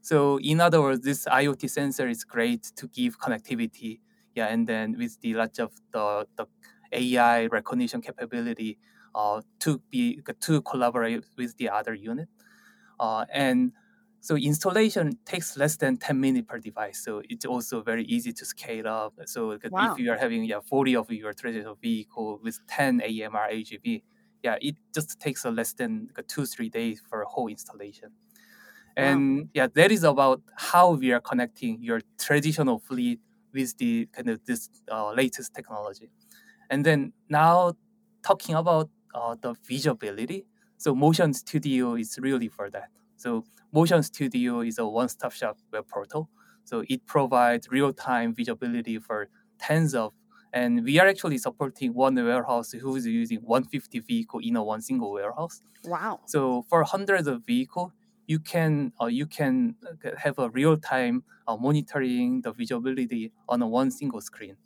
So 0.00 0.38
in 0.40 0.60
other 0.60 0.80
words, 0.80 1.02
this 1.04 1.26
IoT 1.26 1.70
sensor 1.70 2.08
is 2.08 2.24
great 2.24 2.64
to 2.76 2.88
give 2.88 3.18
connectivity. 3.18 4.00
Yeah, 4.34 4.46
and 4.46 4.66
then 4.66 4.96
with 4.98 5.20
the 5.20 5.34
lots 5.34 5.58
of 5.58 5.72
the, 5.92 6.26
the 6.36 6.46
AI 6.92 7.46
recognition 7.46 8.00
capability 8.00 8.78
uh, 9.14 9.42
to 9.60 9.78
be 9.90 10.20
to 10.40 10.62
collaborate 10.62 11.24
with 11.36 11.56
the 11.58 11.68
other 11.68 11.94
unit. 11.94 12.28
Uh, 13.00 13.24
and 13.32 13.72
so 14.20 14.36
installation 14.36 15.18
takes 15.24 15.56
less 15.56 15.76
than 15.76 15.96
10 15.96 16.20
minutes 16.20 16.46
per 16.48 16.58
device. 16.58 17.02
So 17.04 17.22
it's 17.28 17.44
also 17.44 17.82
very 17.82 18.04
easy 18.04 18.32
to 18.34 18.44
scale 18.44 18.86
up. 18.86 19.14
So 19.26 19.58
Wow. 19.68 19.74
if 19.76 19.98
you 19.98 20.12
are 20.12 20.16
having 20.16 20.44
yeah 20.44 20.60
40 20.60 20.94
of 20.96 21.10
your 21.10 21.32
traditional 21.32 21.74
vehicle 21.76 22.38
with 22.42 22.60
10 22.68 23.00
AMR 23.02 23.48
AGV, 23.50 24.04
yeah, 24.42 24.56
it 24.60 24.76
just 24.94 25.18
takes 25.20 25.44
uh, 25.44 25.50
less 25.50 25.72
than 25.74 26.10
two, 26.28 26.46
three 26.46 26.68
days 26.68 27.02
for 27.08 27.22
a 27.22 27.26
whole 27.28 27.48
installation. 27.48 28.12
Wow. 28.98 29.24
And 29.24 29.48
yeah, 29.54 29.68
that 29.74 29.90
is 29.92 30.04
about 30.04 30.42
how 30.56 30.92
we 30.94 31.12
are 31.12 31.20
connecting 31.20 31.82
your 31.82 32.00
traditional 32.18 32.78
fleet 32.78 33.20
with 33.52 33.76
the 33.78 34.06
kind 34.12 34.28
of 34.28 34.44
this 34.44 34.68
uh, 34.90 35.12
latest 35.12 35.54
technology. 35.54 36.10
And 36.70 36.84
then 36.86 37.12
now 37.28 37.74
talking 38.22 38.54
about 38.54 38.90
uh, 39.14 39.36
the 39.40 39.54
visibility. 39.64 40.46
So 40.78 40.94
Motion 40.94 41.32
Studio 41.32 41.94
is 41.94 42.18
really 42.20 42.48
for 42.48 42.70
that. 42.70 42.88
So 43.16 43.44
Motion 43.72 44.02
Studio 44.02 44.60
is 44.60 44.78
a 44.78 44.86
one-stop 44.86 45.32
shop 45.32 45.58
web 45.72 45.86
portal. 45.88 46.28
So 46.64 46.84
it 46.88 47.06
provides 47.06 47.68
real-time 47.70 48.34
visibility 48.34 48.98
for 48.98 49.28
tens 49.58 49.94
of, 49.94 50.12
and 50.52 50.84
we 50.84 50.98
are 50.98 51.08
actually 51.08 51.38
supporting 51.38 51.94
one 51.94 52.14
warehouse 52.14 52.72
who 52.72 52.96
is 52.96 53.06
using 53.06 53.38
150 53.38 54.00
vehicle 54.00 54.40
in 54.42 54.56
a 54.56 54.62
one 54.62 54.80
single 54.82 55.12
warehouse. 55.12 55.60
Wow. 55.84 56.20
So 56.26 56.64
for 56.68 56.84
hundreds 56.84 57.26
of 57.26 57.44
vehicle, 57.44 57.92
you 58.26 58.38
can 58.38 58.92
uh, 59.00 59.06
you 59.06 59.26
can 59.26 59.74
uh, 59.86 60.10
have 60.16 60.38
a 60.38 60.48
real 60.50 60.76
time 60.76 61.24
uh, 61.48 61.56
monitoring 61.56 62.40
the 62.42 62.52
visibility 62.52 63.32
on 63.48 63.62
a 63.62 63.68
one 63.68 63.90
single 63.90 64.20
screen, 64.20 64.56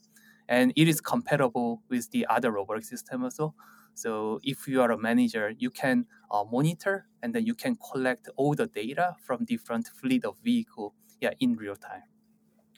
and 0.48 0.72
it 0.76 0.88
is 0.88 1.00
compatible 1.00 1.82
with 1.88 2.10
the 2.10 2.26
other 2.28 2.50
robotic 2.52 2.84
system 2.84 3.24
also. 3.24 3.54
So 3.96 4.40
if 4.44 4.68
you 4.68 4.82
are 4.82 4.92
a 4.92 4.98
manager, 4.98 5.50
you 5.58 5.70
can 5.70 6.06
uh, 6.30 6.44
monitor 6.44 7.08
and 7.22 7.34
then 7.34 7.46
you 7.46 7.54
can 7.56 7.76
collect 7.76 8.28
all 8.36 8.54
the 8.54 8.68
data 8.68 9.16
from 9.20 9.44
different 9.46 9.88
fleet 9.88 10.24
of 10.24 10.38
vehicle, 10.40 10.94
yeah, 11.20 11.32
in 11.40 11.56
real 11.56 11.76
time. 11.76 12.04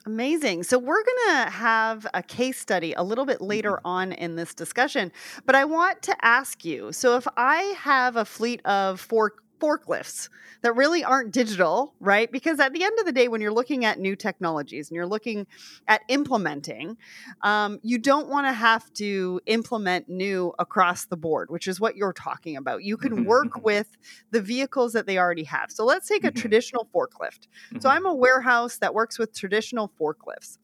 Amazing. 0.06 0.62
So, 0.62 0.78
we're 0.78 1.02
going 1.02 1.44
to 1.44 1.50
have 1.50 2.06
a 2.14 2.22
case 2.22 2.58
study 2.58 2.92
a 2.94 3.02
little 3.02 3.26
bit 3.26 3.40
later 3.40 3.80
Mhm. 3.80 3.84
on 3.84 4.12
in 4.12 4.36
this 4.36 4.54
discussion, 4.54 5.12
but 5.44 5.54
I 5.54 5.64
want 5.64 6.02
to 6.02 6.16
ask 6.24 6.64
you 6.64 6.92
so, 6.92 7.16
if 7.16 7.26
I 7.36 7.58
have 7.78 8.16
a 8.16 8.24
fleet 8.24 8.64
of 8.64 9.00
fork 9.00 9.42
forklifts 9.60 10.28
that 10.62 10.74
really 10.76 11.04
aren't 11.04 11.32
digital, 11.32 11.94
right? 12.00 12.30
Because 12.32 12.60
at 12.60 12.72
the 12.72 12.82
end 12.84 12.98
of 12.98 13.06
the 13.06 13.12
day, 13.12 13.28
when 13.28 13.40
you're 13.40 13.52
looking 13.52 13.84
at 13.84 13.98
new 13.98 14.16
technologies 14.16 14.88
and 14.90 14.96
you're 14.96 15.06
looking 15.06 15.46
at 15.86 16.02
implementing, 16.08 16.96
um, 17.42 17.78
you 17.82 17.98
don't 17.98 18.28
want 18.28 18.46
to 18.46 18.52
have 18.52 18.92
to 18.94 19.40
implement 19.46 20.08
new 20.08 20.52
across 20.58 21.06
the 21.06 21.16
board, 21.16 21.50
which 21.50 21.68
is 21.68 21.80
what 21.80 21.96
you're 21.96 22.12
talking 22.12 22.56
about. 22.56 22.82
You 22.84 22.96
can 22.96 23.12
Mhm, 23.16 23.24
work 23.24 23.50
mhm, 23.56 23.64
with 23.64 23.96
the 24.30 24.40
vehicles 24.40 24.92
that 24.94 25.06
they 25.06 25.18
already 25.18 25.44
have. 25.44 25.70
So, 25.70 25.84
let's 25.84 26.08
take 26.08 26.24
a 26.24 26.30
Mhm. 26.30 26.32
traditional 26.32 26.88
forklift. 26.94 27.46
So. 27.78 27.88
I'm 27.90 28.06
a 28.06 28.14
warehouse 28.14 28.78
that 28.78 28.94
works 28.94 29.18
with 29.18 29.34
traditional 29.34 29.92
forklifts. 30.00 30.58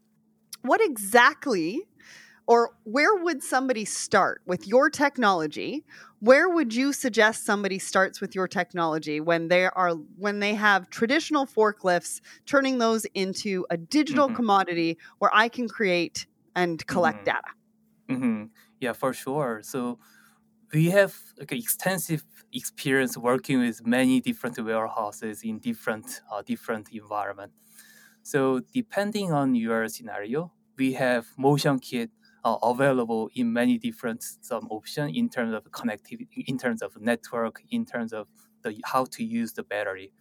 What 0.63 0.81
exactly 0.83 1.83
or 2.47 2.71
where 2.85 3.15
would 3.17 3.43
somebody 3.43 3.85
start 3.85 4.43
with 4.47 4.67
your 4.67 4.91
technology? 4.91 5.85
Where 6.21 6.49
would 6.49 6.75
you 6.75 6.93
suggest 6.93 7.45
somebody 7.45 7.79
starts 7.79 8.21
with 8.21 8.35
your 8.35 8.49
technology 8.49 9.21
when 9.21 9.49
they 9.49 9.67
are 9.67 9.93
when 10.17 10.41
they 10.41 10.55
have 10.55 10.91
traditional 10.91 11.47
forklifts 11.47 12.21
turning 12.47 12.79
those 12.79 13.07
into 13.15 13.67
a 13.71 13.77
digital 13.77 14.29
Mhm. 14.29 14.31
commodity 14.31 14.99
where 15.19 15.31
I 15.35 15.49
can 15.49 15.69
create 15.69 16.27
and 16.55 16.87
collect 16.87 17.25
Mhm. 17.25 17.25
data? 17.25 17.49
hmm 18.09 18.45
Yeah, 18.81 18.95
for 18.95 19.13
sure. 19.15 19.63
So 19.63 19.99
we 20.73 20.91
have 20.91 21.17
like 21.39 21.53
extensive 21.53 22.25
experience 22.53 23.17
working 23.19 23.61
with 23.61 23.87
many 23.87 24.21
different 24.21 24.59
warehouses 24.59 25.43
in 25.45 25.61
different 25.61 26.23
uh, 26.33 26.43
different 26.43 26.91
environment. 26.93 27.53
So 28.23 28.61
depending 28.61 29.33
on 29.33 29.55
your 29.57 29.89
scenario, 29.89 30.53
we 30.77 30.95
have 30.95 31.27
motion 31.39 31.79
kit 31.81 32.11
uh, 32.45 32.59
available 32.63 33.31
in 33.35 33.53
many 33.53 33.79
different 33.79 34.23
some 34.23 34.67
option 34.71 35.09
in 35.15 35.29
terms 35.29 35.55
of 35.55 35.65
connectivity, 35.73 36.45
in 36.47 36.59
terms 36.59 36.83
of 36.83 37.01
network, 37.01 37.63
in 37.71 37.85
terms 37.87 38.13
of 38.13 38.29
the 38.63 38.81
how 38.85 39.05
to 39.07 39.25
use 39.25 39.53
the 39.55 39.63
battery. 39.63 40.13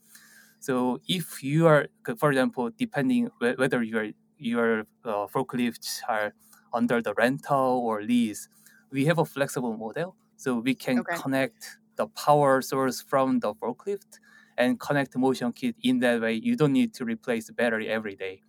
So 0.59 0.99
if 1.07 1.43
you 1.43 1.67
are, 1.67 1.87
for 2.17 2.31
example, 2.31 2.69
depending 2.71 3.29
whether 3.39 3.83
your 3.83 4.11
your 4.37 4.81
uh, 5.05 5.27
forklifts 5.27 6.01
are 6.07 6.33
under 6.73 7.01
the 7.01 7.13
rental 7.15 7.81
or 7.85 8.01
lease, 8.01 8.49
we 8.91 9.05
have 9.05 9.19
a 9.19 9.25
flexible 9.25 9.77
model, 9.77 10.15
so 10.37 10.59
we 10.59 10.75
can 10.75 11.03
Okay. 11.03 11.17
connect 11.17 11.77
the 11.95 12.07
power 12.07 12.61
source 12.61 13.01
from 13.01 13.39
the 13.39 13.53
forklift 13.55 14.19
and 14.57 14.79
connect 14.79 15.15
motion 15.17 15.51
kit 15.53 15.75
in 15.81 15.99
that 15.99 16.21
way. 16.21 16.33
You 16.33 16.55
don't 16.55 16.73
need 16.73 16.93
to 16.95 17.05
replace 17.05 17.47
the 17.47 17.53
battery 17.53 17.87
every 17.89 18.15
day. 18.15 18.41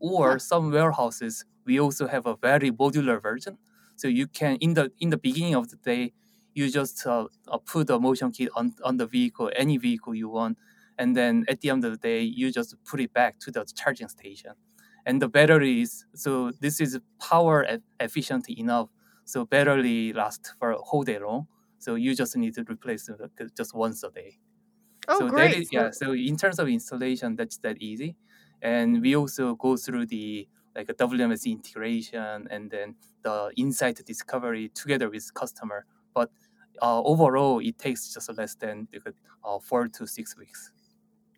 Or 0.00 0.38
Huh. 0.38 0.38
some 0.38 0.70
warehouses, 0.72 1.44
we 1.66 1.80
also 1.80 2.06
have 2.08 2.26
a 2.26 2.36
very 2.36 2.70
modular 2.70 3.20
version, 3.20 3.58
so 3.96 4.08
you 4.08 4.26
can 4.26 4.56
in 4.56 4.74
the 4.74 4.92
in 5.00 5.10
the 5.10 5.18
beginning 5.18 5.54
of 5.54 5.68
the 5.70 5.76
day, 5.76 6.12
you 6.54 6.70
just 6.70 7.06
uh, 7.06 7.28
uh, 7.48 7.58
put 7.58 7.88
the 7.88 7.98
motion 8.00 8.30
kit 8.32 8.50
on 8.54 8.74
on 8.84 8.96
the 8.98 9.06
vehicle, 9.06 9.50
any 9.56 9.76
vehicle 9.78 10.14
you 10.14 10.28
want, 10.28 10.58
and 10.98 11.16
then 11.16 11.44
at 11.48 11.60
the 11.60 11.70
end 11.70 11.84
of 11.84 11.92
the 11.92 11.98
day 11.98 12.22
you 12.22 12.52
just 12.52 12.76
put 12.84 13.00
it 13.00 13.12
back 13.12 13.38
to 13.40 13.50
the 13.50 13.64
charging 13.76 14.08
station. 14.08 14.52
And 15.04 15.22
the 15.22 15.28
battery 15.28 15.80
is 15.82 16.04
so 16.14 16.52
this 16.60 16.80
is 16.80 16.98
power 17.20 17.64
e- 17.64 17.78
efficient 18.00 18.48
enough. 18.50 18.88
So 19.24 19.44
battery 19.44 20.12
lasts 20.12 20.52
for 20.58 20.72
a 20.72 20.78
whole 20.78 21.02
day 21.04 21.18
long. 21.18 21.48
So 21.78 21.94
you 21.94 22.14
just 22.14 22.36
need 22.36 22.54
to 22.54 22.64
replace 22.68 23.08
it 23.08 23.20
uh, 23.20 23.28
just 23.56 23.74
once 23.74 24.02
a 24.02 24.10
day. 24.10 24.38
Oh, 25.08 25.22
so 25.22 25.24
great. 25.24 25.32
that 25.32 25.52
is 25.52 25.72
yeah. 25.72 25.90
So 25.92 26.12
in 26.12 26.36
terms 26.36 26.58
of 26.58 26.68
installation, 26.68 27.36
that's 27.36 27.58
that 27.58 27.78
easy, 27.80 28.16
and 28.62 29.02
we 29.02 29.16
also 29.16 29.54
go 29.54 29.76
through 29.76 30.06
the 30.06 30.48
like 30.76 30.88
a 30.90 30.94
WMS 30.94 31.46
integration 31.46 32.46
and 32.50 32.70
then 32.70 32.94
the 33.22 33.50
insight 33.56 34.00
discovery 34.04 34.70
together 34.74 35.08
with 35.08 35.32
customer. 35.34 35.86
But 36.14 36.30
uh, 36.82 37.02
overall, 37.02 37.60
it 37.60 37.78
takes 37.78 38.12
just 38.12 38.30
less 38.36 38.54
than 38.54 38.88
uh, 39.44 39.58
four 39.58 39.88
to 39.88 40.06
six 40.06 40.36
weeks. 40.36 40.72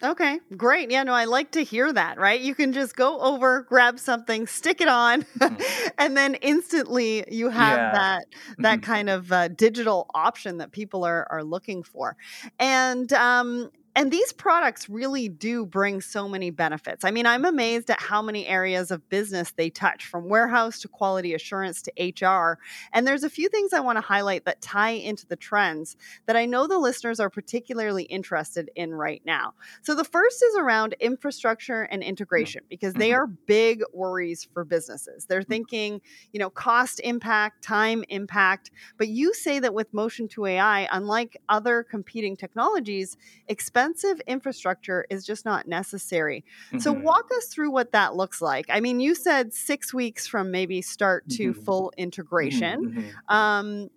Okay, 0.01 0.39
great. 0.57 0.93
Yeah, 0.93 1.03
no, 1.03 1.13
I 1.13 1.25
like 1.25 1.51
to 1.53 1.65
hear 1.65 1.93
that, 1.93 2.19
right? 2.19 2.41
You 2.41 2.55
can 2.55 2.73
just 2.73 2.95
go 2.95 3.19
over, 3.21 3.63
grab 3.63 3.99
something, 3.99 4.47
stick 4.47 4.81
it 4.81 4.87
on, 4.87 5.23
mm. 5.23 5.91
and 5.99 6.17
then 6.17 6.37
instantly 6.37 7.25
you 7.29 7.49
have 7.49 7.79
yeah. 7.79 7.93
that 7.93 8.27
that 8.59 8.81
mm-hmm. 8.81 8.93
kind 8.93 9.11
of 9.11 9.33
uh, 9.33 9.49
digital 9.49 10.09
option 10.15 10.59
that 10.59 10.71
people 10.71 11.03
are 11.03 11.27
are 11.31 11.43
looking 11.43 11.83
for. 11.83 12.17
And 12.61 13.13
um 13.13 13.71
and 13.99 14.13
these 14.13 14.33
products 14.33 14.89
really 14.89 15.29
do 15.29 15.67
bring 15.67 16.01
so 16.01 16.29
many 16.29 16.51
benefits. 16.51 17.05
I 17.05 17.11
mean, 17.11 17.27
I'm 17.27 17.45
amazed 17.45 17.91
at 17.91 18.01
how 18.01 18.23
many 18.23 18.47
areas 18.47 18.93
of 18.93 19.09
business 19.09 19.51
they 19.51 19.71
touch 19.71 20.07
from 20.07 20.29
warehouse 20.29 20.79
to 20.83 20.89
quality 20.89 21.35
assurance 21.35 21.83
to 21.83 21.93
HR. 22.25 22.61
And 22.93 23.09
there's 23.09 23.25
a 23.25 23.29
few 23.29 23.49
things 23.49 23.73
I 23.73 23.81
want 23.81 23.97
to 23.97 24.01
highlight 24.01 24.45
that 24.45 24.61
tie 24.61 24.91
into 24.91 25.27
the 25.27 25.35
trends 25.35 25.97
that 26.27 26.37
I 26.37 26.47
know 26.47 26.69
the 26.69 26.79
listeners 26.79 27.19
are 27.19 27.29
particularly 27.29 28.05
interested 28.05 28.71
in 28.77 28.95
right 28.95 29.21
now. 29.27 29.55
So 29.83 29.97
the 29.97 30.05
first 30.05 30.45
is 30.45 30.57
around 30.57 30.95
infrastructure 31.01 31.83
and 31.83 32.01
integration 32.01 32.63
because 32.71 32.95
they 32.95 33.11
mm-hmm. 33.11 33.23
are 33.23 33.27
big 33.27 33.83
worries 33.93 34.47
for 34.55 34.65
businesses. 34.65 35.25
They're 35.25 35.41
mm-hmm. 35.41 35.51
thinking, 35.51 36.01
you 36.33 36.39
know, 36.39 36.51
cost 36.51 37.01
impact, 37.03 37.65
time 37.65 38.05
impact, 38.11 38.71
but 38.97 39.09
you 39.09 39.35
say 39.35 39.59
that 39.59 39.75
with 39.75 39.93
Motion 39.93 40.29
2 40.29 40.47
AI, 40.47 40.87
unlike 40.93 41.37
other 41.49 41.83
competing 41.83 42.37
technologies, 42.37 43.17
expense 43.49 43.88
expensive 43.89 44.21
infrastructure 44.27 45.07
is 45.11 45.25
just 45.25 45.45
not 45.45 45.67
necessary. 45.67 46.45
Mm-hmm. 46.69 46.79
So, 46.79 46.93
walk 46.93 47.29
us 47.37 47.47
through 47.47 47.71
what 47.71 47.93
that 47.93 48.15
looks 48.15 48.41
like. 48.41 48.67
I 48.69 48.81
mean, 48.81 49.01
you 49.01 49.15
said 49.15 49.53
six 49.53 49.93
weeks 49.95 50.27
from 50.27 50.51
maybe 50.51 50.83
start 50.83 51.29
to 51.31 51.53
mm-hmm. 51.53 51.63
full 51.63 51.93
integration. 51.97 52.87
Mm-hmm. 52.87 53.01
mm-hmm. 53.01 53.35
Um, 53.35 53.91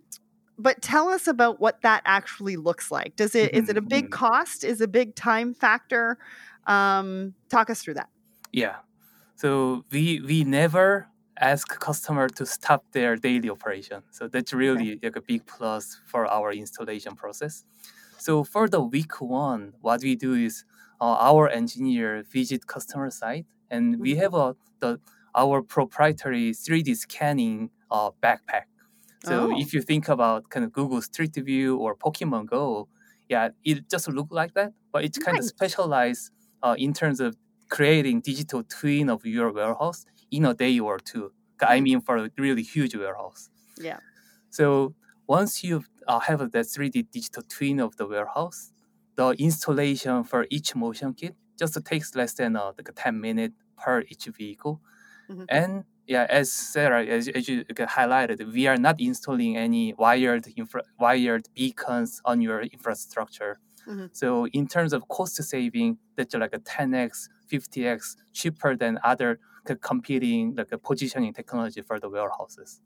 but 0.57 0.79
tell 0.79 1.09
us 1.09 1.25
about 1.25 1.59
what 1.59 1.81
that 1.81 2.03
actually 2.05 2.55
looks 2.55 2.91
like. 2.91 3.15
Does 3.15 3.33
it 3.33 3.55
is 3.55 3.67
it 3.67 3.77
a 3.77 3.81
big 3.81 4.05
mm-hmm. 4.05 4.27
cost? 4.27 4.63
Is 4.63 4.79
a 4.79 4.87
big 4.87 5.15
time 5.15 5.55
factor? 5.55 6.19
Um, 6.67 7.33
talk 7.49 7.71
us 7.71 7.81
through 7.81 7.95
that. 7.95 8.09
Yeah. 8.51 8.75
So 9.37 9.85
we 9.91 10.21
we 10.21 10.43
never 10.43 11.07
ask 11.39 11.79
customer 11.79 12.29
to 12.29 12.45
stop 12.45 12.83
their 12.91 13.15
daily 13.15 13.49
operation. 13.49 14.03
So 14.11 14.27
that's 14.27 14.53
really 14.53 14.91
okay. 14.91 15.07
like 15.07 15.15
a 15.15 15.21
big 15.21 15.47
plus 15.47 15.99
for 16.05 16.27
our 16.27 16.51
installation 16.51 17.15
process. 17.15 17.65
So 18.21 18.43
for 18.43 18.69
the 18.69 18.81
week 18.81 19.19
one, 19.19 19.73
what 19.81 20.03
we 20.03 20.15
do 20.15 20.35
is 20.35 20.63
uh, 21.01 21.17
our 21.29 21.49
engineer 21.49 22.21
visit 22.21 22.67
customer 22.67 23.09
site, 23.09 23.47
and 23.71 23.99
we 23.99 24.11
mm-hmm. 24.11 24.21
have 24.21 24.33
a 24.35 24.55
the 24.79 24.99
our 25.33 25.63
proprietary 25.63 26.51
3D 26.51 26.95
scanning 26.97 27.71
uh, 27.89 28.11
backpack. 28.21 28.67
So 29.25 29.49
oh. 29.49 29.59
if 29.59 29.73
you 29.73 29.81
think 29.81 30.07
about 30.07 30.51
kind 30.51 30.63
of 30.63 30.71
Google 30.71 31.01
Street 31.01 31.35
View 31.35 31.77
or 31.77 31.95
Pokemon 31.95 32.45
Go, 32.45 32.89
yeah, 33.27 33.49
it 33.63 33.89
just 33.89 34.07
look 34.07 34.27
like 34.29 34.53
that, 34.53 34.71
but 34.91 35.03
it's 35.03 35.17
kind 35.17 35.37
nice. 35.37 35.45
of 35.45 35.49
specialized 35.57 36.29
uh, 36.61 36.75
in 36.77 36.93
terms 36.93 37.19
of 37.19 37.35
creating 37.69 38.21
digital 38.21 38.61
twin 38.61 39.09
of 39.09 39.25
your 39.25 39.51
warehouse 39.51 40.05
in 40.29 40.45
a 40.45 40.53
day 40.53 40.77
or 40.79 40.99
two. 40.99 41.31
I 41.59 41.77
mm-hmm. 41.77 41.83
mean, 41.83 42.01
for 42.01 42.17
a 42.17 42.29
really 42.37 42.61
huge 42.61 42.95
warehouse. 42.95 43.49
Yeah. 43.79 43.97
So 44.51 44.93
once 45.25 45.63
you 45.63 45.85
uh, 46.07 46.19
have 46.19 46.39
the 46.51 46.59
3D 46.59 47.11
digital 47.11 47.43
twin 47.43 47.79
of 47.79 47.97
the 47.97 48.07
warehouse, 48.07 48.71
the 49.15 49.29
installation 49.31 50.23
for 50.23 50.45
each 50.49 50.75
motion 50.75 51.13
kit 51.13 51.35
just 51.57 51.77
takes 51.85 52.15
less 52.15 52.33
than 52.33 52.55
uh, 52.55 52.71
like 52.77 52.89
10 52.95 53.19
minutes 53.19 53.55
per 53.77 54.01
each 54.09 54.25
vehicle. 54.25 54.81
Mm-hmm. 55.29 55.43
And 55.49 55.83
yeah, 56.07 56.25
as 56.29 56.51
Sarah, 56.51 57.05
as, 57.05 57.27
as 57.27 57.47
you 57.47 57.63
highlighted, 57.65 58.51
we 58.51 58.67
are 58.67 58.77
not 58.77 58.99
installing 58.99 59.57
any 59.57 59.93
wired 59.93 60.47
infra- 60.55 60.83
wired 60.99 61.47
beacons 61.53 62.21
on 62.25 62.41
your 62.41 62.61
infrastructure. 62.61 63.59
Mm-hmm. 63.87 64.07
So 64.11 64.47
in 64.47 64.67
terms 64.67 64.93
of 64.93 65.07
cost 65.07 65.41
saving, 65.43 65.97
that's 66.15 66.33
like 66.33 66.53
a 66.53 66.59
10x, 66.59 67.29
50x 67.51 68.15
cheaper 68.33 68.75
than 68.75 68.99
other 69.03 69.39
competing 69.81 70.55
like 70.55 70.71
a 70.71 70.77
positioning 70.77 71.33
technology 71.33 71.81
for 71.81 71.99
the 71.99 72.09
warehouses 72.09 72.81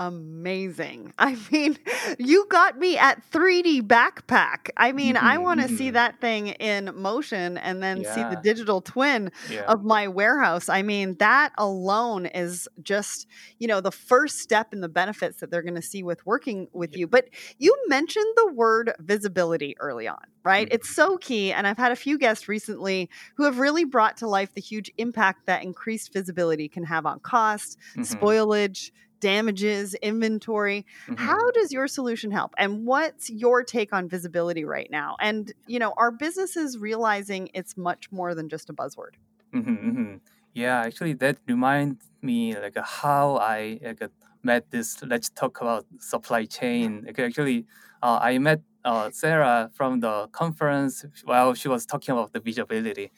amazing. 0.00 1.12
I 1.18 1.36
mean, 1.52 1.78
you 2.18 2.46
got 2.48 2.78
me 2.78 2.96
at 2.96 3.22
3D 3.30 3.82
backpack. 3.82 4.70
I 4.76 4.92
mean, 4.92 5.14
mm-hmm, 5.14 5.24
I 5.24 5.38
want 5.38 5.60
to 5.60 5.66
mm-hmm. 5.66 5.76
see 5.76 5.90
that 5.90 6.20
thing 6.20 6.48
in 6.48 6.90
motion 6.96 7.58
and 7.58 7.82
then 7.82 8.00
yeah. 8.00 8.14
see 8.14 8.22
the 8.22 8.40
digital 8.42 8.80
twin 8.80 9.30
yeah. 9.50 9.62
of 9.68 9.84
my 9.84 10.08
warehouse. 10.08 10.68
I 10.68 10.82
mean, 10.82 11.16
that 11.18 11.52
alone 11.58 12.26
is 12.26 12.66
just, 12.82 13.26
you 13.58 13.68
know, 13.68 13.80
the 13.80 13.92
first 13.92 14.38
step 14.38 14.72
in 14.72 14.80
the 14.80 14.88
benefits 14.88 15.40
that 15.40 15.50
they're 15.50 15.62
going 15.62 15.74
to 15.74 15.82
see 15.82 16.02
with 16.02 16.24
working 16.24 16.68
with 16.72 16.96
you. 16.96 17.06
But 17.06 17.28
you 17.58 17.76
mentioned 17.86 18.32
the 18.36 18.52
word 18.54 18.94
visibility 19.00 19.76
early 19.78 20.08
on, 20.08 20.24
right? 20.42 20.66
Mm-hmm. 20.66 20.74
It's 20.76 20.88
so 20.88 21.18
key. 21.18 21.52
And 21.52 21.66
I've 21.66 21.78
had 21.78 21.92
a 21.92 21.96
few 21.96 22.16
guests 22.18 22.48
recently 22.48 23.10
who 23.36 23.44
have 23.44 23.58
really 23.58 23.84
brought 23.84 24.16
to 24.18 24.26
life 24.26 24.54
the 24.54 24.62
huge 24.62 24.90
impact 24.96 25.44
that 25.44 25.62
increased 25.62 26.14
visibility 26.14 26.68
can 26.68 26.84
have 26.84 27.04
on 27.04 27.20
cost, 27.20 27.76
mm-hmm. 27.94 28.02
spoilage, 28.02 28.90
damages, 29.20 29.94
inventory. 29.94 30.86
Mm-hmm. 31.06 31.14
How 31.24 31.50
does 31.52 31.72
your 31.72 31.86
solution 31.86 32.30
help? 32.30 32.54
And 32.58 32.86
what's 32.86 33.30
your 33.30 33.62
take 33.62 33.92
on 33.92 34.08
visibility 34.08 34.64
right 34.64 34.90
now? 34.90 35.16
And, 35.20 35.52
you 35.66 35.78
know, 35.78 35.94
are 35.96 36.10
businesses 36.10 36.78
realizing 36.78 37.50
it's 37.54 37.76
much 37.76 38.10
more 38.10 38.34
than 38.34 38.48
just 38.48 38.70
a 38.70 38.72
buzzword? 38.72 39.14
Mm-hmm, 39.54 39.88
mm-hmm. 39.88 40.14
Yeah, 40.54 40.80
actually, 40.80 41.12
that 41.14 41.38
reminds 41.46 42.04
me 42.22 42.56
like 42.56 42.76
how 42.82 43.36
I 43.36 43.78
like, 43.82 44.02
met 44.42 44.70
this. 44.70 45.02
Let's 45.02 45.28
talk 45.30 45.60
about 45.60 45.86
supply 45.98 46.44
chain. 46.46 47.04
Like, 47.06 47.18
actually, 47.18 47.66
uh, 48.02 48.18
I 48.20 48.38
met 48.38 48.60
uh, 48.84 49.10
Sarah 49.12 49.70
from 49.74 50.00
the 50.00 50.28
conference 50.32 51.04
while 51.24 51.54
she 51.54 51.68
was 51.68 51.86
talking 51.86 52.12
about 52.12 52.32
the 52.32 52.40
visibility. 52.40 53.12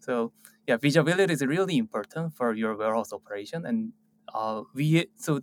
So 0.00 0.32
yeah, 0.66 0.76
visibility 0.76 1.32
is 1.32 1.44
really 1.44 1.76
important 1.76 2.34
for 2.34 2.54
your 2.54 2.76
warehouse 2.76 3.12
operation, 3.12 3.66
and 3.66 3.92
uh, 4.34 4.62
we 4.74 5.06
so 5.16 5.40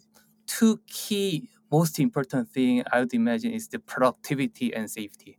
two 0.47 0.79
key 0.87 1.49
most 1.71 1.99
important 1.99 2.49
thing 2.49 2.83
I 2.91 2.99
would 2.99 3.13
imagine 3.13 3.51
is 3.51 3.67
the 3.67 3.79
productivity 3.79 4.73
and 4.73 4.89
safety. 4.89 5.37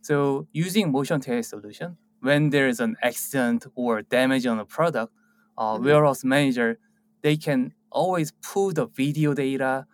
So 0.00 0.46
using 0.52 0.90
Motion 0.90 1.20
2 1.20 1.32
AI 1.32 1.40
solution, 1.42 1.96
when 2.20 2.50
there 2.50 2.68
is 2.68 2.80
an 2.80 2.96
accident 3.02 3.66
or 3.74 4.02
damage 4.02 4.46
on 4.46 4.58
a 4.58 4.64
product, 4.64 5.12
uh, 5.58 5.74
mm-hmm. 5.74 5.84
warehouse 5.84 6.24
manager 6.24 6.78
they 7.22 7.36
can 7.36 7.72
always 7.90 8.32
pull 8.42 8.72
the 8.72 8.86
video 8.86 9.32
data 9.34 9.86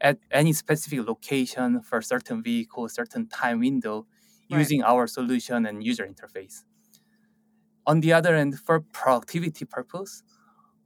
at 0.00 0.18
any 0.30 0.52
specific 0.52 1.06
location 1.06 1.80
for 1.80 2.00
certain 2.02 2.42
vehicle, 2.42 2.88
certain 2.88 3.26
time 3.28 3.60
window, 3.60 4.06
right. 4.50 4.58
using 4.58 4.82
our 4.82 5.06
solution 5.06 5.66
and 5.66 5.84
user 5.84 6.06
interface. 6.06 6.64
On 7.86 8.00
the 8.00 8.12
other 8.12 8.34
end, 8.34 8.58
for 8.58 8.80
productivity 8.80 9.64
purpose, 9.64 10.22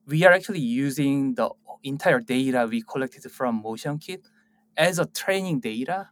we 0.07 0.25
are 0.25 0.33
actually 0.33 0.61
using 0.61 1.35
the 1.35 1.51
entire 1.83 2.21
data 2.21 2.67
we 2.71 2.83
collected 2.83 3.31
from 3.31 3.63
MotionKit 3.63 4.23
as 4.77 4.99
a 4.99 5.07
training 5.07 5.61
data 5.61 6.11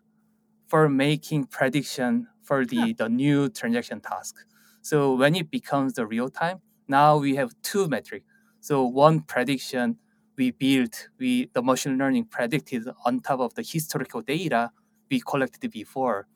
for 0.66 0.88
making 0.88 1.46
prediction 1.46 2.26
for 2.42 2.64
the, 2.66 2.92
the 2.94 3.08
new 3.08 3.48
transaction 3.48 4.00
task. 4.00 4.36
So 4.82 5.14
when 5.14 5.34
it 5.34 5.50
becomes 5.50 5.94
the 5.94 6.06
real 6.06 6.28
time, 6.28 6.60
now 6.88 7.16
we 7.16 7.36
have 7.36 7.52
two 7.62 7.88
metrics. 7.88 8.26
So 8.60 8.84
one 8.84 9.20
prediction 9.20 9.98
we 10.36 10.50
built, 10.50 11.08
we 11.18 11.50
the 11.52 11.62
machine 11.62 11.96
learning 11.96 12.26
predicted 12.26 12.88
on 13.06 13.20
top 13.20 13.40
of 13.40 13.54
the 13.54 13.62
historical 13.62 14.20
data 14.20 14.70
we 15.10 15.20
collected 15.20 15.70
before. 15.70 16.26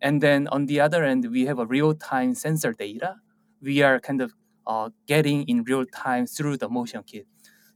And 0.00 0.20
then 0.20 0.46
on 0.48 0.66
the 0.66 0.80
other 0.80 1.02
end, 1.04 1.30
we 1.30 1.46
have 1.46 1.58
a 1.58 1.66
real-time 1.66 2.34
sensor 2.34 2.72
data. 2.72 3.16
We 3.60 3.82
are 3.82 3.98
kind 3.98 4.20
of 4.20 4.34
uh, 4.66 4.90
getting 5.06 5.44
in 5.48 5.64
real 5.64 5.84
time 5.86 6.26
through 6.26 6.56
the 6.58 6.68
motion 6.68 7.02
kit. 7.04 7.26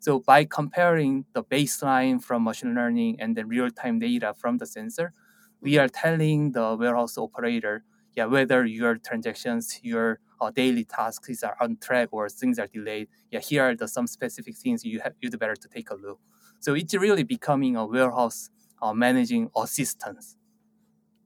So 0.00 0.20
by 0.20 0.44
comparing 0.44 1.24
the 1.32 1.42
baseline 1.44 2.22
from 2.22 2.44
machine 2.44 2.74
learning 2.74 3.20
and 3.20 3.36
the 3.36 3.44
real 3.44 3.70
time 3.70 3.98
data 3.98 4.34
from 4.34 4.58
the 4.58 4.66
sensor, 4.66 5.12
we 5.60 5.78
are 5.78 5.88
telling 5.88 6.52
the 6.52 6.76
warehouse 6.78 7.18
operator, 7.18 7.84
yeah, 8.14 8.26
whether 8.26 8.64
your 8.64 8.96
transactions, 8.96 9.80
your 9.82 10.20
uh, 10.40 10.50
daily 10.50 10.84
tasks 10.84 11.42
are 11.42 11.56
on 11.60 11.76
track 11.78 12.08
or 12.12 12.28
things 12.28 12.58
are 12.58 12.68
delayed. 12.68 13.08
Yeah, 13.30 13.40
here 13.40 13.62
are 13.64 13.74
the 13.76 13.88
some 13.88 14.06
specific 14.06 14.56
things 14.56 14.84
you 14.84 15.00
have 15.00 15.14
you'd 15.20 15.38
better 15.38 15.56
to 15.56 15.68
take 15.68 15.90
a 15.90 15.94
look. 15.96 16.20
So 16.60 16.74
it's 16.74 16.94
really 16.94 17.24
becoming 17.24 17.76
a 17.76 17.86
warehouse 17.86 18.50
uh, 18.82 18.92
managing 18.94 19.50
assistance. 19.56 20.37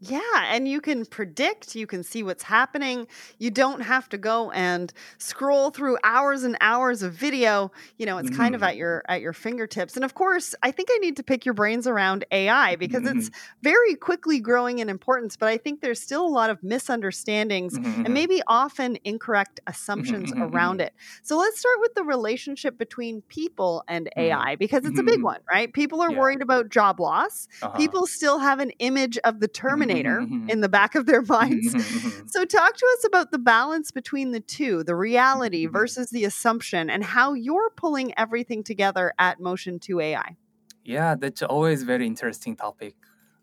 Yeah, 0.05 0.21
and 0.47 0.67
you 0.67 0.81
can 0.81 1.07
predict, 1.07 1.77
you 1.77 1.87
can 1.87 2.03
see 2.03 2.25
what's 2.25 2.43
happening. 2.43 3.07
You 3.39 3.53
don't 3.53 3.83
have 3.83 4.09
to 4.09 4.19
go 4.19 4.51
and 4.51 4.93
scroll 5.19 5.71
through 5.71 5.97
hours 6.03 6.43
and 6.43 6.57
hours 6.61 7.05
of 7.05 7.13
video. 7.13 7.71
You 7.99 8.07
know, 8.07 8.19
it's 8.19 8.29
kind 8.29 8.57
of 8.57 8.65
Mhm. 8.65 8.65
at 8.65 8.75
your 8.75 9.05
at 9.09 9.21
your 9.21 9.33
fingertips. 9.33 9.95
And 9.95 10.05
of 10.05 10.15
course, 10.15 10.57
I 10.65 10.73
think 10.73 10.89
I 10.91 10.99
need 10.99 11.17
to 11.19 11.23
pick 11.23 11.45
your 11.45 11.55
brains 11.55 11.87
around 11.87 12.25
AI 12.33 12.75
because 12.75 13.07
it's 13.07 13.31
Mhm. 13.31 13.33
very 13.63 13.95
quickly 13.95 14.41
growing 14.41 14.81
in 14.81 14.89
importance, 14.89 15.37
but 15.37 15.49
I 15.49 15.57
think 15.57 15.83
there's 15.83 16.01
still 16.03 16.27
a 16.27 16.35
lot 16.35 16.51
of 16.51 16.61
misunderstandings 16.65 17.79
Mhm, 17.79 17.89
and 18.05 18.13
mhm. 18.13 18.13
maybe 18.13 18.43
often 18.49 18.99
incorrect 19.05 19.61
Mhm, 19.95 20.19
assumptions 20.19 20.33
around 20.41 20.81
it. 20.81 20.95
So 21.23 21.39
let's 21.39 21.61
start 21.61 21.77
with 21.81 21.95
the 21.95 22.03
relationship 22.03 22.77
between 22.77 23.23
people 23.29 23.85
and. 23.89 24.09
AI 24.19 24.57
because 24.57 24.85
it's 24.85 24.99
a 24.99 25.03
big 25.05 25.23
one, 25.23 25.41
right? 25.51 25.73
People 25.73 26.01
are 26.03 26.11
Yeah. 26.11 26.17
worried 26.17 26.43
about 26.43 26.69
job 26.71 26.99
loss 27.01 27.47
Uh-huh. 27.63 27.93
people 27.93 28.07
still 28.07 28.39
have 28.39 28.59
an 28.61 28.71
image 28.79 29.17
of 29.25 29.41
the 29.41 29.49
mhm, 29.69 29.92
Terminator 29.93 30.27
mhm. 30.27 30.51
in 30.51 30.61
the 30.61 30.69
back 30.69 30.95
of 30.95 31.07
their 31.07 31.23
Mhm, 31.23 31.29
minds. 31.29 31.75
mhm, 31.75 31.81
mhm. 31.81 32.31
So, 32.31 32.45
talk 32.45 32.77
to 32.77 32.87
us 32.99 33.05
about 33.07 33.31
the 33.31 33.39
balance 33.39 33.91
between 33.91 34.33
the 34.33 34.41
two, 34.41 34.83
the 34.85 34.97
reality 34.97 35.67
versus 35.67 36.11
the 36.11 36.25
assumption, 36.25 36.91
and 36.91 37.05
how 37.05 37.35
you're 37.35 37.71
pulling 37.77 38.13
everything 38.19 38.63
together 38.63 39.13
at 39.19 39.41
Motion 39.41 39.79
2 39.79 40.01
AI. 40.01 40.37
Yeah, 40.85 41.15
that's 41.15 41.43
always 41.43 41.83
very 41.85 42.07
interesting 42.07 42.57
topic. 42.57 42.95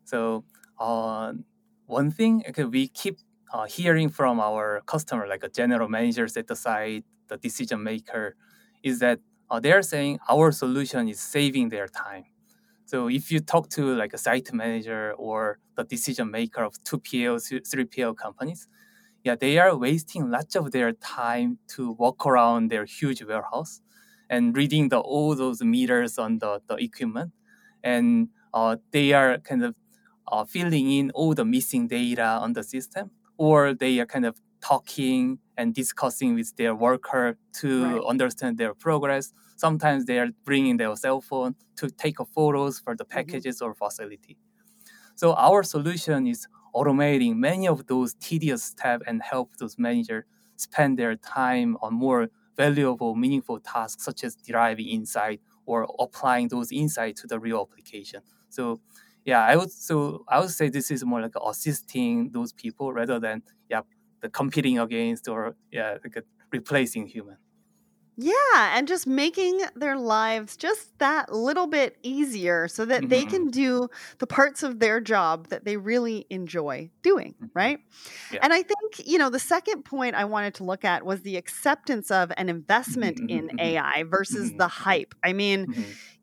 So, 0.03 0.43
uh, 0.79 1.33
one 1.85 2.11
thing 2.11 2.43
okay, 2.49 2.65
we 2.65 2.87
keep 2.87 3.19
uh, 3.53 3.65
hearing 3.65 4.09
from 4.09 4.39
our 4.39 4.81
customer, 4.85 5.27
like 5.27 5.43
a 5.43 5.49
general 5.49 5.87
managers 5.89 6.37
at 6.37 6.47
the 6.47 6.55
site, 6.55 7.05
the 7.27 7.37
decision 7.37 7.83
maker, 7.83 8.35
is 8.83 8.99
that 8.99 9.19
uh, 9.49 9.59
they're 9.59 9.81
saying 9.81 10.19
our 10.29 10.51
solution 10.51 11.07
is 11.09 11.19
saving 11.19 11.69
their 11.69 11.87
time. 11.87 12.25
So 12.89 13.07
if 13.07 13.31
you 13.31 13.39
talk 13.39 13.69
to 13.77 13.93
like 13.93 14.13
a 14.13 14.17
site 14.17 14.51
manager 14.51 15.13
or 15.15 15.59
the 15.75 15.83
decision 15.83 16.31
maker 16.31 16.63
of 16.63 16.73
2PL, 16.85 17.37
3PL 17.61 18.17
companies, 18.17 18.67
yeah, 19.23 19.35
they 19.35 19.59
are 19.59 19.77
wasting 19.77 20.31
lots 20.31 20.55
of 20.55 20.71
their 20.71 20.93
time 20.93 21.59
to 21.75 21.91
walk 21.91 22.25
around 22.25 22.71
their 22.71 22.85
huge 22.85 23.21
warehouse 23.23 23.81
and 24.27 24.57
reading 24.57 24.89
the 24.89 24.97
all 24.97 25.35
those 25.35 25.61
meters 25.61 26.17
on 26.17 26.39
the, 26.39 26.63
the 26.67 26.77
equipment. 26.77 27.31
And 27.83 28.29
uh, 28.55 28.77
they 28.89 29.13
are 29.13 29.37
kind 29.37 29.63
of 29.63 29.75
uh, 30.27 30.45
filling 30.45 30.89
in 30.89 31.11
all 31.11 31.35
the 31.35 31.45
missing 31.45 31.87
data 31.87 32.39
on 32.41 32.53
the 32.53 32.63
system, 32.63 33.11
or 33.37 33.75
they 33.75 33.99
are 33.99 34.07
kind 34.07 34.25
of 34.25 34.41
talking 34.61 35.39
and 35.57 35.73
discussing 35.73 36.35
with 36.35 36.55
their 36.57 36.75
worker 36.75 37.37
to 37.53 37.69
Right. 37.77 38.05
understand 38.07 38.57
their 38.57 38.73
progress. 38.73 39.33
Sometimes 39.57 40.05
they 40.05 40.19
are 40.19 40.29
bringing 40.45 40.77
their 40.77 40.95
cell 40.95 41.21
phone 41.21 41.55
to 41.77 41.89
take 41.89 42.17
photos 42.33 42.79
for 42.79 42.95
the 42.95 43.05
Mhm. 43.11 43.43
packages 43.45 43.61
or 43.61 43.73
facility. 43.73 44.37
So 45.15 45.33
our 45.33 45.63
solution 45.63 46.27
is 46.27 46.47
automating 46.75 47.37
many 47.37 47.67
of 47.67 47.87
those 47.87 48.13
tedious 48.15 48.63
steps 48.63 49.03
and 49.07 49.21
help 49.21 49.55
those 49.57 49.77
managers 49.77 50.25
spend 50.55 50.97
their 50.99 51.15
time 51.15 51.77
on 51.81 51.93
more 51.93 52.29
valuable, 52.57 53.15
meaningful 53.15 53.59
tasks 53.59 54.03
such 54.03 54.23
as 54.23 54.35
deriving 54.35 54.87
insight 54.87 55.41
or 55.65 55.87
applying 55.99 56.49
those 56.49 56.71
insights 56.71 57.21
to 57.21 57.27
the 57.27 57.39
real 57.39 57.61
application. 57.69 58.21
So 58.49 58.81
yeah, 59.25 59.43
I 59.45 59.55
would 59.55 59.71
so 59.71 60.23
I 60.27 60.39
would 60.39 60.49
say 60.49 60.69
this 60.69 60.91
is 60.91 61.03
more 61.05 61.21
like 61.21 61.33
assisting 61.45 62.31
those 62.31 62.53
people 62.53 62.93
rather 62.93 63.19
than 63.19 63.43
yeah 63.69 63.81
the 64.21 64.29
competing 64.29 64.79
against 64.79 65.27
or 65.27 65.55
yeah 65.71 65.97
like 66.03 66.23
replacing 66.51 67.07
human. 67.07 67.37
Yeah, 68.21 68.77
and 68.77 68.85
just 68.85 69.07
making 69.07 69.61
their 69.75 69.95
lives 69.97 70.57
just 70.57 70.97
that 70.99 71.31
little 71.31 71.67
bit 71.67 71.97
easier 72.03 72.67
so 72.67 72.83
that 72.83 73.07
they 73.07 73.25
Mhm, 73.25 73.25
can 73.25 73.49
do 73.49 73.87
the 74.17 74.27
parts 74.27 74.61
of 74.61 74.79
their 74.79 74.99
job 74.99 75.47
that 75.47 75.63
they 75.63 75.77
really 75.77 76.25
enjoy 76.29 76.91
doing, 77.01 77.35
mhm. 77.39 77.49
right? 77.53 77.79
Yeah. 78.29 78.41
And 78.41 78.53
I 78.53 78.57
think, 78.63 78.78
you 79.05 79.17
know, 79.17 79.29
the 79.29 79.39
second 79.39 79.83
point 79.83 80.15
I 80.15 80.25
wanted 80.25 80.53
to 80.55 80.63
look 80.63 80.83
at 80.85 81.05
was 81.05 81.21
the 81.21 81.37
acceptance 81.37 82.09
of 82.11 82.31
an 82.37 82.49
investment 82.49 83.19
Mhm, 83.19 83.25
in 83.27 83.51
mhm, 83.51 83.59
mhm, 83.59 83.77
AI 83.77 84.03
versus 84.03 84.53
mhm, 84.53 84.57
the 84.57 84.67
hype. 84.67 85.13
I 85.23 85.33
mean, 85.33 85.67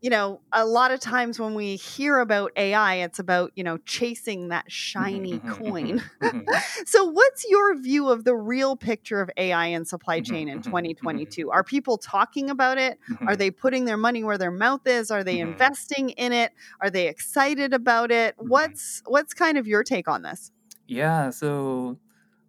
you 0.00 0.10
know, 0.10 0.42
a 0.52 0.66
lot 0.66 0.90
of 0.90 1.00
times 1.00 1.40
when 1.40 1.54
we 1.54 1.76
hear 1.76 2.18
about 2.18 2.52
AI, 2.56 2.96
it's 2.96 3.18
about, 3.18 3.52
you 3.56 3.64
know, 3.64 3.78
chasing 3.86 4.48
that 4.48 4.70
shiny 4.70 5.42
coin. 5.46 6.02
so, 6.86 7.04
what's 7.04 7.44
your 7.48 7.80
view 7.80 8.08
of 8.10 8.24
the 8.24 8.36
real 8.36 8.76
picture 8.76 9.20
of 9.20 9.30
AI 9.36 9.66
in 9.66 9.84
supply 9.84 10.20
chain 10.20 10.48
in 10.48 10.60
mhm, 10.64 10.94
mhm. 11.00 11.00
2022? 11.00 11.50
Are 11.50 11.64
people 11.64 11.98
talking 11.98 12.50
about 12.50 12.78
it? 12.78 12.98
Are 13.26 13.36
they 13.36 13.50
putting 13.50 13.84
their 13.86 13.96
money 13.96 14.22
where 14.24 14.38
their 14.38 14.50
mouth 14.50 14.86
is? 14.86 15.10
Are 15.10 15.24
they 15.24 15.40
investing 15.40 16.10
in 16.10 16.32
it? 16.32 16.52
Are 16.80 16.90
they 16.90 17.08
excited 17.08 17.72
about 17.74 18.10
it? 18.10 18.34
What's 18.38 19.02
what's 19.06 19.34
kind 19.34 19.58
of 19.58 19.66
your 19.66 19.82
take 19.84 20.08
on 20.08 20.22
this? 20.22 20.50
Yeah, 20.86 21.30
so 21.30 21.98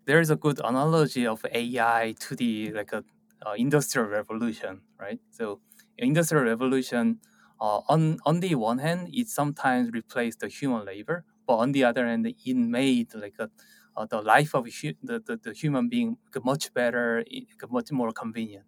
there's 0.07 0.31
a 0.31 0.37
good 0.37 0.59
analogy 0.63 1.27
of 1.27 1.45
AI 1.53 2.15
to 2.21 2.35
the 2.35 2.71
like 2.73 2.93
a 2.93 3.03
uh, 3.45 3.53
industrial 3.57 4.09
revolution, 4.09 4.81
right? 4.99 5.19
So 5.31 5.61
industrial 5.97 6.45
revolution, 6.45 7.19
uh, 7.61 7.81
on 7.89 8.19
on 8.25 8.39
the 8.41 8.55
one 8.55 8.79
hand, 8.79 9.09
it 9.13 9.29
sometimes 9.29 9.91
replaced 9.91 10.39
the 10.41 10.49
human 10.49 10.85
labor, 10.85 11.25
but 11.47 11.57
on 11.57 11.73
the 11.73 11.83
other 11.85 12.07
hand, 12.07 12.27
it 12.27 12.55
made 12.57 13.13
like 13.15 13.35
a 13.39 13.49
uh, 13.97 14.05
the 14.05 14.21
life 14.21 14.53
of 14.55 14.67
hu- 14.81 14.93
the, 15.03 15.19
the, 15.25 15.37
the 15.43 15.53
human 15.53 15.89
being 15.89 16.17
much 16.43 16.73
better, 16.73 17.23
much 17.69 17.91
more 17.91 18.11
convenient. 18.11 18.65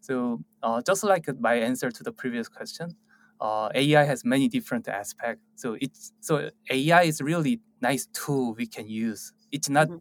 So 0.00 0.42
uh, 0.62 0.82
just 0.82 1.04
like 1.04 1.26
my 1.40 1.54
answer 1.54 1.90
to 1.90 2.02
the 2.02 2.12
previous 2.12 2.48
question, 2.48 2.96
uh, 3.40 3.68
AI 3.74 4.04
has 4.04 4.24
many 4.24 4.48
different 4.48 4.88
aspects. 4.88 5.42
So 5.56 5.76
it's 5.80 6.12
so 6.20 6.50
AI 6.70 7.02
is 7.04 7.20
really 7.20 7.60
nice 7.80 8.06
tool 8.12 8.54
we 8.54 8.66
can 8.66 8.88
use. 8.88 9.32
It's 9.52 9.68
not 9.68 9.88
Mhm. 9.88 10.00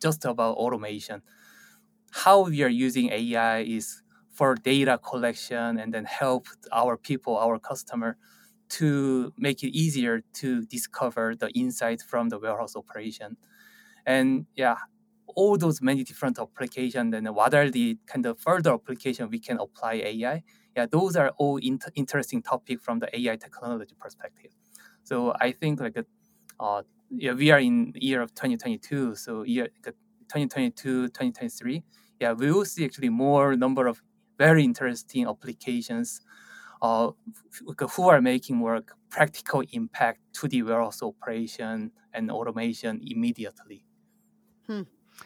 Just 0.00 0.24
about 0.24 0.56
automation. 0.56 1.22
How 2.12 2.42
we 2.42 2.62
are 2.62 2.68
using 2.68 3.10
AI 3.12 3.60
is 3.60 4.02
for 4.30 4.54
data 4.54 4.98
collection 4.98 5.78
and 5.78 5.92
then 5.94 6.04
help 6.04 6.46
our 6.72 6.96
people, 6.96 7.36
our 7.38 7.58
customer, 7.58 8.16
to 8.70 9.32
make 9.38 9.62
it 9.62 9.76
easier 9.76 10.22
to 10.34 10.62
discover 10.66 11.34
the 11.36 11.50
insights 11.50 12.02
from 12.02 12.28
the 12.30 12.38
warehouse 12.38 12.76
operation. 12.76 13.36
And 14.06 14.46
yeah, 14.56 14.76
all 15.26 15.56
those 15.56 15.80
many 15.82 16.04
different 16.04 16.38
applications 16.38 17.14
and 17.14 17.28
what 17.34 17.54
are 17.54 17.70
the 17.70 17.98
kind 18.06 18.26
of 18.26 18.38
further 18.38 18.72
application 18.74 19.30
we 19.30 19.38
can 19.40 19.58
apply 19.58 19.94
AI. 19.94 20.42
Yeah, 20.76 20.86
those 20.86 21.16
are 21.16 21.30
all 21.38 21.58
int- 21.58 21.90
interesting 21.94 22.42
topic 22.42 22.80
from 22.80 22.98
the 23.00 23.08
AI 23.18 23.36
technology 23.36 23.94
perspective. 23.98 24.52
So 25.04 25.34
I 25.40 25.52
think 25.52 25.80
like 25.80 25.96
uh, 26.60 26.82
yeah, 27.16 27.32
we 27.32 27.50
are 27.50 27.60
in 27.60 27.92
year 27.96 28.22
of 28.22 28.34
2022. 28.34 29.14
So 29.16 29.42
year 29.42 29.68
2022, 29.84 31.08
2023. 31.08 31.82
Yeah, 32.20 32.32
we 32.32 32.52
will 32.52 32.64
see 32.64 32.84
actually 32.84 33.10
more 33.10 33.56
number 33.56 33.86
of 33.86 34.02
very 34.38 34.64
interesting 34.64 35.26
applications 35.26 36.20
uh, 36.80 37.10
who 37.94 38.08
are 38.08 38.20
making 38.20 38.56
more 38.56 38.82
practical 39.10 39.62
impact 39.72 40.20
to 40.34 40.48
the 40.48 40.62
warehouse 40.62 41.02
operation 41.02 41.92
and 42.12 42.30
automation 42.30 43.00
immediately. 43.04 43.84
Hmm. 44.66 44.82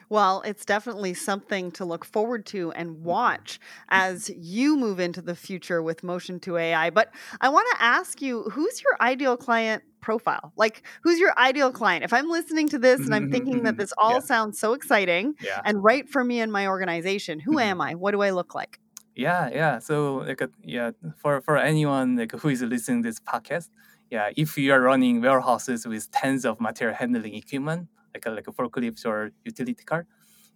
Well, 0.09 0.43
it's 0.43 0.65
definitely 0.65 1.15
something 1.15 1.71
to 1.73 1.85
look 1.85 2.05
forward 2.05 2.47
to 2.47 2.73
and 2.73 3.03
watch 3.03 3.59
as 3.89 4.31
you 4.31 4.77
move 4.77 5.01
into 5.01 5.23
the 5.23 5.35
future 5.37 5.83
with 5.83 6.03
Motion 6.03 6.41
2 6.41 6.57
AI. 6.57 6.91
But 6.91 7.15
I 7.41 7.49
want 7.49 7.67
to 7.73 7.83
ask 7.83 8.21
you 8.23 8.43
who's 8.45 8.83
your 8.83 8.97
ideal 9.01 9.37
client 9.37 9.83
profile? 10.01 10.53
Like, 10.57 10.87
who's 11.03 11.19
your 11.19 11.37
ideal 11.39 11.73
client? 11.73 12.05
If 12.05 12.13
I'm 12.13 12.29
listening 12.29 12.69
to 12.71 12.79
this 12.79 13.07
and 13.07 13.15
I'm 13.15 13.29
thinking 13.29 13.63
that 13.65 13.77
this 13.79 13.93
all 13.99 14.21
yeah, 14.21 14.21
sounds 14.21 14.59
so 14.59 14.73
exciting 14.73 15.35
yeah, 15.41 15.63
and 15.65 15.83
right 15.83 16.09
for 16.09 16.23
me 16.25 16.41
and 16.41 16.53
my 16.53 16.67
organization, 16.69 17.41
who 17.41 17.59
Mhm. 17.59 17.59
am 17.59 17.81
I? 17.81 17.95
What 17.95 18.13
do 18.13 18.23
I 18.23 18.31
look 18.31 18.55
like? 18.55 18.79
yeah, 19.15 19.49
yeah. 19.51 19.79
So 19.79 20.17
like 20.17 20.43
uh, 20.43 20.49
yeah, 20.63 20.91
for 21.17 21.41
for 21.41 21.57
anyone 21.57 22.17
like 22.17 22.33
who 22.33 22.49
is 22.49 22.63
listening 22.63 23.03
to 23.03 23.09
this 23.09 23.19
podcast, 23.21 23.71
yeah, 24.11 24.31
if 24.37 24.57
you 24.59 24.73
are 24.73 24.81
running 24.81 25.21
warehouses 25.21 25.87
with 25.87 26.11
tens 26.11 26.45
of 26.45 26.61
material 26.61 26.97
handling 26.97 27.35
equipment, 27.35 27.89
like 28.17 28.27
a, 28.27 28.31
like 28.31 28.49
a 28.49 28.53
forklift 28.53 29.05
or 29.07 29.31
utility 29.45 29.85
car, 29.85 30.07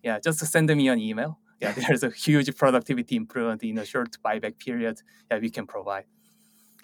yeah, 0.03 0.19
just 0.19 0.41
send 0.47 0.69
me 0.81 0.89
an 0.89 0.99
email. 0.99 1.39
Yeah, 1.61 1.73
there's 1.77 2.03
a 2.03 2.11
huge 2.11 2.49
productivity 2.57 3.17
improvement 3.17 3.63
in 3.63 3.79
a 3.79 3.85
short 3.85 4.17
buyback 4.25 4.59
period. 4.59 4.97
Yeah, 5.31 5.39
we 5.39 5.51
can 5.51 5.67
provide. 5.67 6.07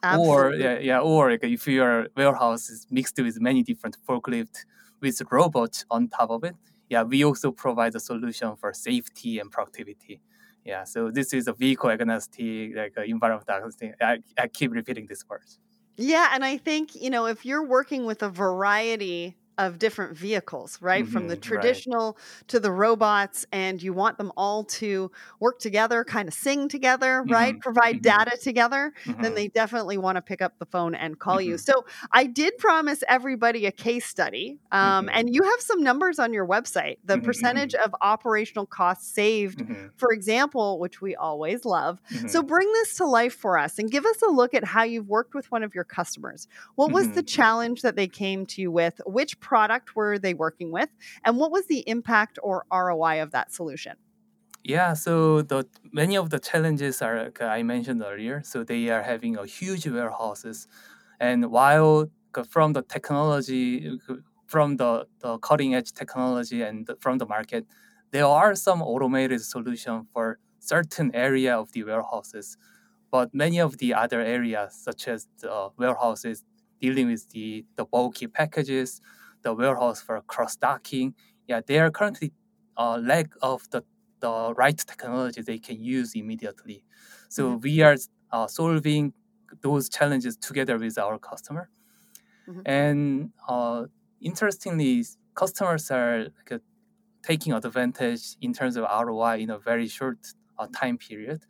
Absolutely. 0.03 0.33
Or 0.33 0.55
yeah, 0.55 0.79
yeah, 0.79 1.01
or 1.01 1.31
like 1.31 1.45
if 1.45 1.67
your 1.67 2.09
warehouse 2.17 2.69
is 2.69 2.87
mixed 2.91 3.19
with 3.19 3.41
many 3.41 3.63
different 3.63 3.97
forklift 4.07 4.57
with 5.01 5.21
robots 5.31 5.85
on 5.91 6.09
top 6.09 6.31
of 6.31 6.45
it, 6.45 6.55
yeah, 6.91 7.03
we 7.03 7.25
also 7.25 7.51
provide 7.51 7.95
a 7.95 8.01
solution 8.01 8.55
for 8.57 8.73
safety 8.73 9.39
and 9.39 9.51
productivity. 9.51 10.21
Yeah, 10.65 10.85
so 10.85 11.11
this 11.11 11.33
is 11.33 11.49
a 11.49 11.53
vehicle 11.53 11.91
agnostic, 11.91 12.77
like 12.77 12.95
uh, 12.99 13.03
environment 13.03 13.49
agnostic. 13.49 13.95
I, 14.01 14.19
I 14.37 14.49
keep 14.49 14.73
repeating 14.73 15.07
this 15.07 15.25
word. 15.29 15.49
Yeah, 15.97 16.31
and 16.35 16.45
I 16.45 16.59
think, 16.59 16.95
you 16.95 17.09
know, 17.09 17.25
if 17.27 17.47
you're 17.47 17.65
working 17.65 18.05
with 18.05 18.23
a 18.23 18.29
variety 18.29 19.37
of 19.59 19.79
different 19.79 20.17
vehicles, 20.17 20.79
right? 20.81 21.05
Mm-hmm, 21.05 21.13
From 21.13 21.29
the 21.29 21.37
mm-hmm, 21.37 21.41
traditional 21.41 22.17
right. 22.17 22.49
to 22.49 22.61
the 22.61 22.71
robots, 22.71 23.47
and 23.53 23.83
you 23.83 23.93
want 23.93 24.19
them 24.19 24.33
all 24.37 24.65
to 24.65 25.11
work 25.41 25.59
together, 25.59 26.05
kind 26.05 26.29
of 26.29 26.35
sing 26.35 26.69
together, 26.69 27.25
right? 27.29 27.55
Mm-hmm, 27.55 27.61
Provide 27.61 27.97
mm-hmm, 27.97 28.03
data 28.03 28.37
together, 28.41 28.93
then 29.21 29.35
mm-hmm, 29.35 29.35
they 29.35 29.49
definitely 29.49 29.97
want 29.99 30.17
to 30.17 30.23
pick 30.23 30.43
up 30.43 30.59
the 30.59 30.67
phone 30.67 30.95
and 30.95 31.19
call 31.19 31.41
you. 31.41 31.57
mm-hmm, 31.57 31.59
So 31.59 31.85
I 32.13 32.25
did 32.27 32.59
promise 32.59 33.03
everybody 33.09 33.67
a 33.67 33.73
case 33.73 34.07
study, 34.07 34.59
um, 34.73 35.09
and 35.13 35.35
you 35.35 35.43
have 35.43 35.61
some 35.61 35.83
numbers 35.83 36.19
on 36.19 36.33
your 36.33 36.47
website. 36.47 36.99
The 37.05 37.19
percentage 37.19 37.75
of 37.75 37.95
operational 38.01 38.67
costs 38.67 39.09
saved, 39.13 39.63
for 39.97 40.13
example, 40.13 40.79
which 40.79 41.01
we 41.01 41.15
always 41.17 41.65
love. 41.65 42.01
So 42.27 42.43
bring 42.43 42.71
this 42.73 42.97
to 42.97 43.07
life 43.07 43.35
for 43.35 43.59
us 43.59 43.79
and 43.79 43.91
give 43.91 44.05
us 44.07 44.23
a 44.23 44.31
look 44.31 44.55
at 44.55 44.65
how 44.65 44.83
you've 44.83 45.09
worked 45.09 45.35
with 45.35 45.51
one 45.51 45.63
of 45.63 45.75
your 45.75 45.85
customers. 45.85 46.49
What 46.75 46.93
was 46.93 47.13
the 47.13 47.23
challenge 47.23 47.83
that 47.83 47.97
they 47.97 48.09
came 48.09 48.47
to 48.47 48.61
you 48.63 48.71
with? 48.71 49.01
Which 49.07 49.39
product 49.53 49.97
were 49.97 50.19
they 50.19 50.35
working 50.35 50.71
with? 50.79 50.91
And 51.25 51.33
what 51.41 51.51
was 51.57 51.67
the 51.67 51.83
impact 51.95 52.39
or 52.43 52.57
ROI 52.73 53.23
of 53.23 53.31
that 53.33 53.53
solution? 53.53 53.97
Yeah, 54.65 54.95
so 54.95 55.43
the 55.43 55.65
many 55.93 56.17
of 56.17 56.31
the 56.31 56.41
challenges 56.41 57.01
are 57.01 57.17
like 57.25 57.41
I 57.41 57.63
mentioned 57.63 58.03
earlier. 58.03 58.43
So 58.45 58.65
they 58.65 58.83
are 58.95 59.03
having 59.13 59.37
a 59.37 59.47
huge 59.47 59.87
warehouses, 59.87 60.67
and 61.21 61.39
while 61.57 62.11
from 62.55 62.73
the 62.73 62.83
technology, 62.83 63.99
uh, 64.09 64.15
from 64.47 64.77
the, 64.77 65.07
the 65.21 65.39
cutting 65.39 65.75
edge 65.75 65.93
technology 65.93 66.63
and 66.63 66.91
from 67.01 67.19
the 67.19 67.27
market, 67.27 67.67
there 68.11 68.27
are 68.27 68.55
some 68.55 68.83
automated 68.83 69.41
solution 69.43 70.07
for 70.13 70.39
certain 70.59 71.15
area 71.15 71.57
of 71.57 71.73
the 71.73 71.85
warehouses, 71.85 72.57
but 73.11 73.35
many 73.35 73.59
of 73.59 73.79
the 73.79 73.95
other 73.95 74.21
areas, 74.21 74.75
such 74.75 75.09
as 75.09 75.27
the 75.41 75.71
warehouses 75.79 76.45
dealing 76.81 77.09
with 77.09 77.31
the, 77.31 77.65
the 77.77 77.85
bulky 77.85 78.27
packages, 78.27 79.01
the 79.47 79.55
warehouse 79.55 80.01
for 80.03 80.21
cross 80.23 80.57
docking, 80.57 81.15
yeah, 81.49 81.61
they 81.67 81.79
are 81.79 81.91
currently 81.91 82.33
uh, 82.77 82.99
lack 83.13 83.29
of 83.43 83.59
the 83.71 83.83
the 84.21 84.55
right 84.57 84.79
technology 84.79 85.43
they 85.43 85.59
can 85.59 85.79
use 85.83 86.11
immediately. 86.15 86.79
So 87.29 87.43
hmm 87.43 87.57
we 87.67 87.83
are 87.83 87.97
uh, 88.33 88.47
solving 88.49 89.13
those 89.63 89.89
challenges 89.89 90.37
together 90.49 90.77
with 90.79 90.99
our 90.99 91.19
customer. 91.19 91.71
hmm 92.47 92.63
And 92.65 93.31
uh, 93.49 93.85
interestingly, 94.21 95.05
customers 95.35 95.91
are 95.91 96.25
like, 96.25 96.53
uh, 96.53 96.59
taking 97.23 97.53
advantage 97.53 98.37
in 98.41 98.53
terms 98.55 98.77
of 98.77 98.85
ROI 98.85 99.39
in 99.39 99.51
a 99.51 99.59
very 99.59 99.89
short 99.89 100.19
uh, 100.59 100.69
time 100.75 100.99
period, 100.99 101.45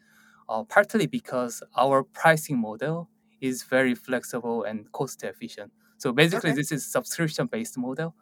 uh, 0.48 0.64
partly 0.64 1.06
because 1.06 1.62
our 1.76 2.04
pricing 2.04 2.59
model 2.59 3.11
is 3.40 3.64
very 3.64 3.94
flexible 3.94 4.64
and 4.64 4.90
cost 4.92 5.24
efficient. 5.24 5.72
So 5.98 6.12
basically, 6.12 6.52
Okay. 6.52 6.54
this 6.54 6.72
is 6.72 6.87
subscription 6.87 7.46
based 7.46 7.78
model, 7.78 8.14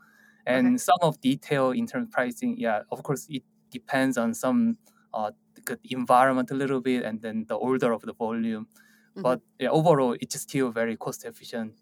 Okay. 0.52 0.70
and 0.70 0.80
some 0.80 0.98
of 1.02 1.20
detail 1.20 1.70
in 1.72 1.87
terms 1.87 2.06
of 2.08 2.12
pricing, 2.12 2.56
yeah, 2.58 2.82
of 2.90 3.02
course, 3.02 3.26
it 3.30 3.42
depends 3.70 4.16
on 4.18 4.34
some 4.34 4.78
uh, 5.14 5.30
the 5.66 5.78
environment 5.90 6.50
a 6.50 6.54
little 6.54 6.80
bit, 6.80 7.04
and 7.04 7.22
then 7.22 7.46
the 7.48 7.54
order 7.56 7.92
of 7.92 8.02
the 8.02 8.12
volume. 8.14 8.68
hmm 9.16 9.22
But 9.22 9.40
yeah, 9.60 9.70
overall, 9.70 10.16
it's 10.20 10.38
still 10.40 10.70
very 10.70 10.96
cost 10.96 11.24
efficient 11.24 11.74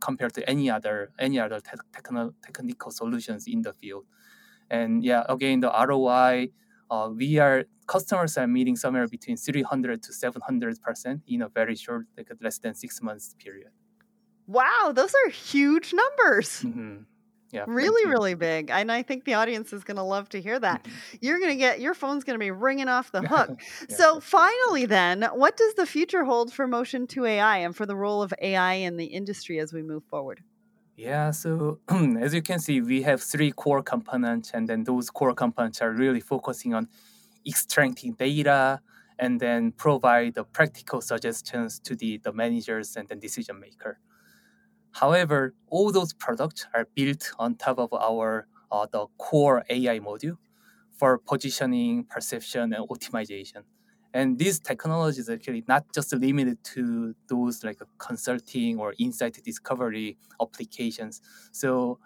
compared 0.00 0.34
to 0.34 0.48
any 0.50 0.70
other 0.70 1.12
any 1.18 1.38
other 1.40 1.60
te- 1.60 1.78
techno- 1.92 2.34
technical 2.42 2.90
solutions 2.92 3.46
in 3.46 3.62
the 3.62 3.72
field. 3.72 4.06
And 4.70 5.04
yeah, 5.04 5.24
again, 5.28 5.60
the 5.60 5.70
ROI, 5.70 6.50
uh, 6.90 7.10
we 7.14 7.38
are 7.38 7.64
customers 7.86 8.36
are 8.38 8.46
meeting 8.46 8.76
somewhere 8.76 9.06
between 9.08 9.36
300 9.36 10.02
to 10.04 10.12
700 10.12 10.80
percent 10.82 11.22
in 11.26 11.42
a 11.42 11.48
very 11.48 11.76
short, 11.76 12.06
like 12.16 12.30
less 12.40 12.58
than 12.58 12.74
six 12.74 13.02
months 13.02 13.34
period. 13.38 13.70
Wow, 14.50 14.92
those 14.94 15.14
are 15.14 15.28
huge 15.30 15.92
numbers. 15.92 16.60
hmm 16.62 17.02
Yeah, 17.52 17.66
Really, 17.66 18.06
really 18.06 18.34
big. 18.34 18.70
And 18.70 18.90
I 18.90 19.02
think 19.02 19.24
the 19.24 19.34
audience 19.34 19.72
is 19.72 19.84
going 19.84 19.96
to 19.96 20.02
love 20.02 20.28
to 20.30 20.40
hear 20.40 20.58
that. 20.58 20.84
Mhm. 20.84 21.20
You're 21.20 21.38
going 21.38 21.50
to 21.50 21.56
get 21.56 21.80
your 21.80 21.94
phone's 21.94 22.24
going 22.24 22.34
to 22.34 22.38
be 22.44 22.50
ringing 22.50 22.88
off 22.88 23.12
the 23.12 23.22
hook. 23.22 23.50
yeah, 23.88 23.96
So, 23.96 24.20
finally, 24.20 24.86
then, 24.86 25.22
what 25.34 25.56
does 25.56 25.74
the 25.74 25.86
future 25.86 26.24
hold 26.24 26.52
for 26.52 26.66
Motion 26.66 27.06
2 27.06 27.26
AI 27.26 27.58
and 27.58 27.76
for 27.76 27.86
the 27.86 27.96
role 27.96 28.22
of 28.22 28.32
AI 28.40 28.74
in 28.74 28.96
the 28.96 29.06
industry 29.06 29.58
as 29.60 29.72
we 29.72 29.82
move 29.82 30.04
forward? 30.04 30.42
Yeah, 30.96 31.30
so 31.30 31.80
as 32.20 32.34
you 32.34 32.42
can 32.42 32.58
see, 32.58 32.80
we 32.80 33.02
have 33.02 33.22
three 33.22 33.52
core 33.52 33.82
components, 33.82 34.50
and 34.52 34.68
then 34.68 34.84
those 34.84 35.08
core 35.10 35.34
components 35.34 35.80
are 35.80 35.92
really 35.92 36.20
focusing 36.20 36.74
on 36.74 36.88
extracting 37.46 38.14
data 38.14 38.80
and 39.18 39.40
then 39.40 39.72
provide 39.72 40.34
the 40.34 40.44
practical 40.44 41.00
suggestions 41.00 41.78
to 41.80 41.94
the, 41.96 42.18
the 42.18 42.32
managers 42.32 42.96
and 42.96 43.08
the 43.08 43.16
decision 43.16 43.60
maker. 43.60 44.00
However, 44.92 45.54
all 45.68 45.92
those 45.92 46.12
products 46.12 46.66
are 46.74 46.86
built 46.94 47.32
on 47.38 47.54
top 47.56 47.78
of 47.78 47.92
our 47.92 48.46
uh, 48.72 48.86
the 48.90 49.06
core 49.18 49.64
AI 49.70 49.98
module 50.00 50.36
for 50.96 51.18
positioning, 51.18 52.04
perception, 52.04 52.72
and 52.72 52.88
optimization. 52.88 53.62
And 54.12 54.38
these 54.38 54.58
technologies 54.60 55.28
are 55.28 55.34
actually 55.34 55.64
not 55.68 55.84
just 55.94 56.12
limited 56.14 56.62
to 56.74 57.14
those 57.28 57.62
like 57.64 57.78
consulting 57.98 58.78
or 58.78 58.94
insight 58.98 59.38
discovery 59.44 60.18
applications. 60.40 61.20
So 61.52 61.98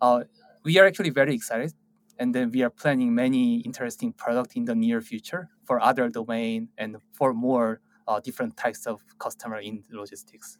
uh, 0.00 0.24
we 0.64 0.78
are 0.78 0.86
actually 0.86 1.10
very 1.10 1.34
excited, 1.34 1.72
and 2.18 2.34
then 2.34 2.50
we 2.50 2.62
are 2.62 2.70
planning 2.70 3.14
many 3.14 3.60
interesting 3.60 4.12
products 4.12 4.54
in 4.54 4.64
the 4.64 4.74
near 4.74 5.00
future 5.00 5.50
for 5.64 5.80
other 5.80 6.08
domain 6.08 6.68
and 6.78 6.96
for 7.12 7.34
more 7.34 7.80
uh, 8.08 8.20
different 8.20 8.56
types 8.56 8.86
of 8.86 9.02
customer 9.18 9.58
in 9.58 9.84
logistics. 9.90 10.58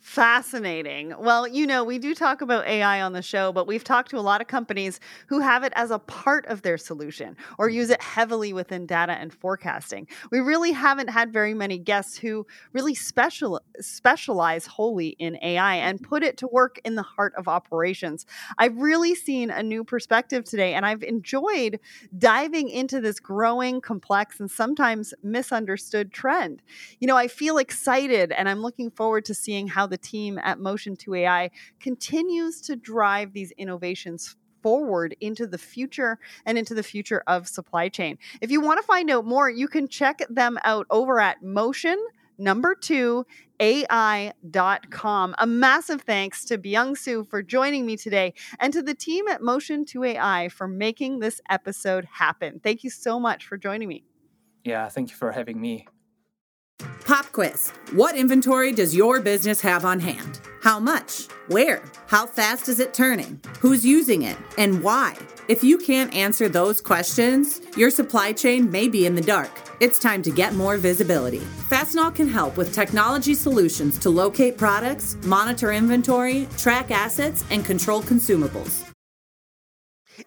Fascinating. 0.00 1.12
Well, 1.18 1.48
you 1.48 1.66
know, 1.66 1.82
we 1.82 1.98
do 1.98 2.14
talk 2.14 2.40
about 2.40 2.66
AI 2.66 3.02
on 3.02 3.12
the 3.12 3.22
show, 3.22 3.52
but 3.52 3.66
we've 3.66 3.82
talked 3.82 4.10
to 4.10 4.18
a 4.18 4.20
lot 4.20 4.40
of 4.40 4.46
companies 4.46 5.00
who 5.26 5.40
have 5.40 5.64
it 5.64 5.72
as 5.76 5.90
a 5.90 5.98
part 5.98 6.46
of 6.46 6.62
their 6.62 6.78
solution 6.78 7.36
or 7.58 7.66
mm-hmm. 7.66 7.76
use 7.76 7.90
it 7.90 8.00
heavily 8.00 8.52
within 8.52 8.86
data 8.86 9.12
and 9.12 9.32
forecasting. 9.32 10.06
We 10.30 10.38
really 10.38 10.72
haven't 10.72 11.08
had 11.08 11.32
very 11.32 11.52
many 11.52 11.78
guests 11.78 12.16
who 12.16 12.46
really 12.72 12.94
special 12.94 13.60
specialize 13.80 14.66
wholly 14.66 15.08
in 15.18 15.38
AI 15.42 15.76
and 15.76 15.98
mm-hmm. 15.98 16.08
put 16.08 16.22
it 16.22 16.36
to 16.38 16.46
work 16.46 16.80
in 16.84 16.94
the 16.94 17.02
heart 17.02 17.34
of 17.36 17.48
operations. 17.48 18.24
I've 18.56 18.76
really 18.76 19.14
seen 19.14 19.50
a 19.50 19.62
new 19.62 19.82
perspective 19.82 20.44
today 20.44 20.74
and 20.74 20.86
I've 20.86 21.02
enjoyed 21.02 21.80
diving 22.16 22.68
into 22.68 23.00
this 23.00 23.18
growing, 23.18 23.80
complex 23.80 24.38
and 24.38 24.50
sometimes 24.50 25.12
misunderstood 25.22 26.12
trend. 26.12 26.62
You 27.00 27.08
know, 27.08 27.16
I 27.16 27.26
feel 27.26 27.58
excited 27.58 28.30
and 28.32 28.48
I'm 28.48 28.60
looking 28.60 28.90
forward 28.90 29.24
to 29.26 29.34
seeing 29.34 29.66
how 29.66 29.87
the 29.88 29.98
team 29.98 30.38
at 30.42 30.58
Motion 30.60 30.96
2 30.96 31.14
AI 31.14 31.50
continues 31.80 32.60
to 32.62 32.76
drive 32.76 33.32
these 33.32 33.50
innovations 33.52 34.36
forward 34.62 35.16
into 35.20 35.46
the 35.46 35.58
future 35.58 36.18
and 36.44 36.58
into 36.58 36.74
the 36.74 36.82
future 36.82 37.22
of 37.26 37.46
supply 37.46 37.88
chain. 37.88 38.18
If 38.40 38.50
you 38.50 38.60
want 38.60 38.80
to 38.80 38.86
find 38.86 39.10
out 39.10 39.24
more, 39.24 39.48
you 39.48 39.68
can 39.68 39.88
check 39.88 40.20
them 40.28 40.58
out 40.64 40.86
over 40.90 41.20
at 41.20 41.42
Motion 41.42 41.98
number 42.40 42.72
two 42.72 43.26
ai.com 43.58 45.34
a 45.38 45.46
massive 45.46 46.02
thanks 46.02 46.44
to 46.44 46.56
byung 46.56 46.96
Su 46.96 47.24
for 47.24 47.42
joining 47.42 47.84
me 47.84 47.96
today 47.96 48.32
and 48.60 48.72
to 48.72 48.80
the 48.80 48.94
team 48.94 49.26
at 49.26 49.42
motion 49.42 49.84
2 49.84 50.04
ai 50.04 50.48
for 50.48 50.68
making 50.68 51.18
this 51.18 51.40
episode 51.50 52.06
happen 52.12 52.60
thank 52.62 52.84
you 52.84 52.90
so 52.90 53.18
much 53.18 53.44
for 53.44 53.56
joining 53.56 53.88
me 53.88 54.04
Yeah, 54.64 54.88
thank 54.88 55.10
you 55.10 55.16
for 55.16 55.32
having 55.32 55.60
me. 55.60 55.86
Pop 57.08 57.32
quiz. 57.32 57.70
What 57.92 58.16
inventory 58.16 58.70
does 58.70 58.94
your 58.94 59.20
business 59.20 59.62
have 59.62 59.86
on 59.86 59.98
hand? 59.98 60.40
How 60.62 60.78
much? 60.78 61.26
Where? 61.46 61.82
How 62.06 62.26
fast 62.26 62.68
is 62.68 62.80
it 62.80 62.92
turning? 62.92 63.40
Who's 63.60 63.82
using 63.82 64.22
it? 64.22 64.36
And 64.58 64.82
why? 64.82 65.16
If 65.48 65.64
you 65.64 65.78
can't 65.78 66.12
answer 66.14 66.50
those 66.50 66.82
questions, 66.82 67.62
your 67.78 67.88
supply 67.90 68.32
chain 68.32 68.70
may 68.70 68.88
be 68.88 69.06
in 69.06 69.14
the 69.14 69.22
dark. 69.22 69.50
It's 69.80 69.98
time 69.98 70.22
to 70.22 70.30
get 70.30 70.52
more 70.52 70.76
visibility. 70.76 71.40
Fastenal 71.70 72.14
can 72.14 72.28
help 72.28 72.58
with 72.58 72.74
technology 72.74 73.32
solutions 73.32 73.98
to 74.00 74.10
locate 74.10 74.58
products, 74.58 75.16
monitor 75.24 75.72
inventory, 75.72 76.46
track 76.58 76.90
assets, 76.90 77.42
and 77.50 77.64
control 77.64 78.02
consumables. 78.02 78.87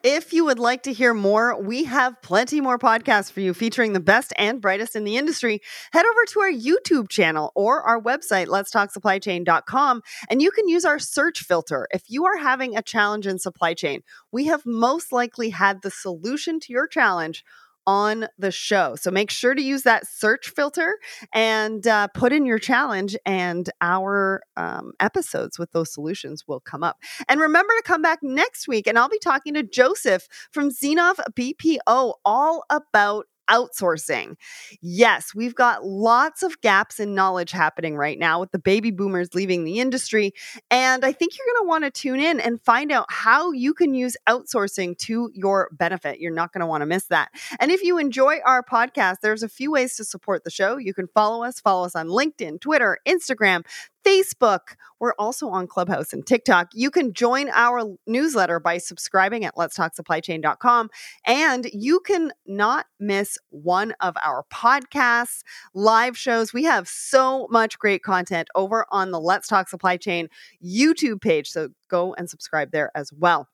If 0.04 0.32
you 0.32 0.46
would 0.46 0.60
like 0.60 0.84
to 0.84 0.94
hear 0.94 1.14
more, 1.14 1.62
we 1.62 1.84
have 1.84 2.22
plenty 2.22 2.62
more 2.62 2.80
podcasts 2.80 3.32
for 3.32 3.42
you 3.42 3.54
featuring 3.54 3.92
the 3.94 4.00
best 4.00 4.34
and 4.38 4.62
brightest 4.62 4.96
in 4.96 5.04
the 5.04 5.18
industry. 5.18 5.62
Head 5.92 6.06
over 6.06 6.26
to 6.30 6.40
our 6.40 6.52
YouTube 6.52 7.10
channel 7.10 7.52
or 7.56 7.82
our 7.82 8.02
website, 8.02 8.48
letstalksupplychain.com, 8.48 10.02
and 10.30 10.42
you 10.42 10.52
can 10.52 10.70
use 10.70 10.86
our 10.86 11.00
search 11.00 11.42
filter. 11.42 11.88
If 11.92 12.04
you 12.08 12.26
are 12.26 12.38
having 12.38 12.78
a 12.78 12.82
challenge 12.82 13.28
in 13.28 13.38
supply 13.38 13.74
chain, 13.74 14.02
we 14.32 14.46
have 14.46 14.66
most 14.66 15.12
likely 15.12 15.50
had 15.50 15.82
the 15.82 15.92
solution 15.92 16.60
to 16.62 16.72
your 16.72 16.88
challenge 16.88 17.44
on 17.88 18.28
the 18.38 18.52
show. 18.52 18.96
So 18.96 19.12
make 19.12 19.32
sure 19.32 19.54
to 19.54 19.62
use 19.62 19.84
that 19.84 20.08
search 20.08 20.50
filter 20.50 20.98
and 21.34 21.86
uh, 21.86 22.08
put 22.08 22.34
in 22.34 22.46
your 22.46 22.60
challenge, 22.60 23.16
and 23.26 23.70
our 23.82 24.42
um, 24.58 24.94
episodes 25.00 25.58
with 25.58 25.72
those 25.72 25.94
solutions 25.94 26.48
will 26.48 26.60
come 26.60 26.84
up. 26.84 26.98
And 27.28 27.40
remember 27.40 27.74
to 27.76 27.84
come 27.84 28.02
back 28.02 28.20
next 28.22 28.68
week, 28.68 28.88
and 28.88 28.98
I'll 28.98 29.10
be 29.10 29.20
talking 29.20 29.54
to 29.56 29.64
Joseph 29.64 30.28
from 30.52 30.70
Xenov 30.70 31.20
BPO 31.34 32.14
all 32.26 32.64
about 32.70 33.26
outsourcing. 33.50 34.36
Yes, 34.82 35.34
we've 35.36 35.56
got 35.56 35.86
lots 35.86 36.44
of 36.44 36.60
gaps 36.62 37.00
in 37.00 37.16
knowledge 37.16 37.52
happening 37.52 37.96
right 37.96 38.18
now 38.18 38.40
with 38.40 38.52
the 38.52 38.60
baby 38.60 38.92
boomers 38.92 39.34
leaving 39.34 39.64
the 39.64 39.80
industry. 39.80 40.34
And 40.70 41.04
I 41.04 41.12
think 41.12 41.38
you're 41.38 41.54
going 41.54 41.66
to 41.66 41.70
want 41.70 41.84
to 41.84 41.92
tune 41.92 42.20
in 42.20 42.40
and 42.40 42.62
find 42.62 42.92
out 42.92 43.06
how 43.10 43.52
you 43.52 43.74
can 43.74 43.94
use 43.94 44.16
outsourcing 44.28 44.98
to 45.00 45.30
your 45.34 45.70
benefit. 45.74 46.20
You're 46.20 46.34
not 46.34 46.54
going 46.54 46.62
to 46.62 46.68
want 46.68 46.82
to 46.82 46.86
miss 46.86 47.06
that. 47.08 47.30
And 47.60 47.72
if 47.72 47.84
you 47.84 47.98
enjoy 47.98 48.40
our 48.46 48.64
podcast, 48.64 49.18
there's 49.22 49.44
a 49.44 49.50
few 49.50 49.72
ways 49.72 49.96
to 49.98 50.06
support 50.06 50.44
the 50.44 50.50
show. 50.50 50.78
You 50.78 50.94
can 50.94 51.08
follow 51.08 51.44
us, 51.44 51.60
follow 51.60 51.86
us 51.86 51.96
on 51.96 52.08
LinkedIn, 52.08 52.62
Twitter, 52.62 52.98
Instagram, 53.08 53.66
Facebook. 54.06 54.76
We're 55.00 55.14
also 55.18 55.50
on 55.50 55.68
Clubhouse 55.68 56.14
and 56.14 56.26
TikTok. 56.26 56.70
You 56.74 56.92
can 56.92 57.14
join 57.14 57.50
our 57.50 57.84
newsletter 58.08 58.60
by 58.60 58.78
subscribing 58.78 59.46
at 59.46 59.56
letstalksupplychain.com. 59.56 60.90
And 61.26 61.68
you 61.74 62.00
can 62.00 62.32
not 62.46 62.86
miss 63.00 63.38
one 63.50 63.94
of 64.00 64.16
our 64.24 64.46
podcasts, 64.54 65.42
live 65.74 66.18
shows. 66.18 66.54
We 66.54 66.64
have 66.66 66.88
so 66.88 67.48
much 67.50 67.80
great 67.80 68.04
content 68.04 68.48
over 68.56 68.86
on 68.92 69.12
the 69.12 69.20
Let's 69.20 69.48
Talk 69.48 69.70
Supply 69.70 69.98
Chain 69.98 70.28
YouTube 70.64 71.22
page. 71.22 71.50
So 71.50 71.70
go 71.90 72.14
and 72.14 72.30
subscribe 72.30 72.72
there 72.72 72.92
as 72.96 73.12
well. 73.12 73.48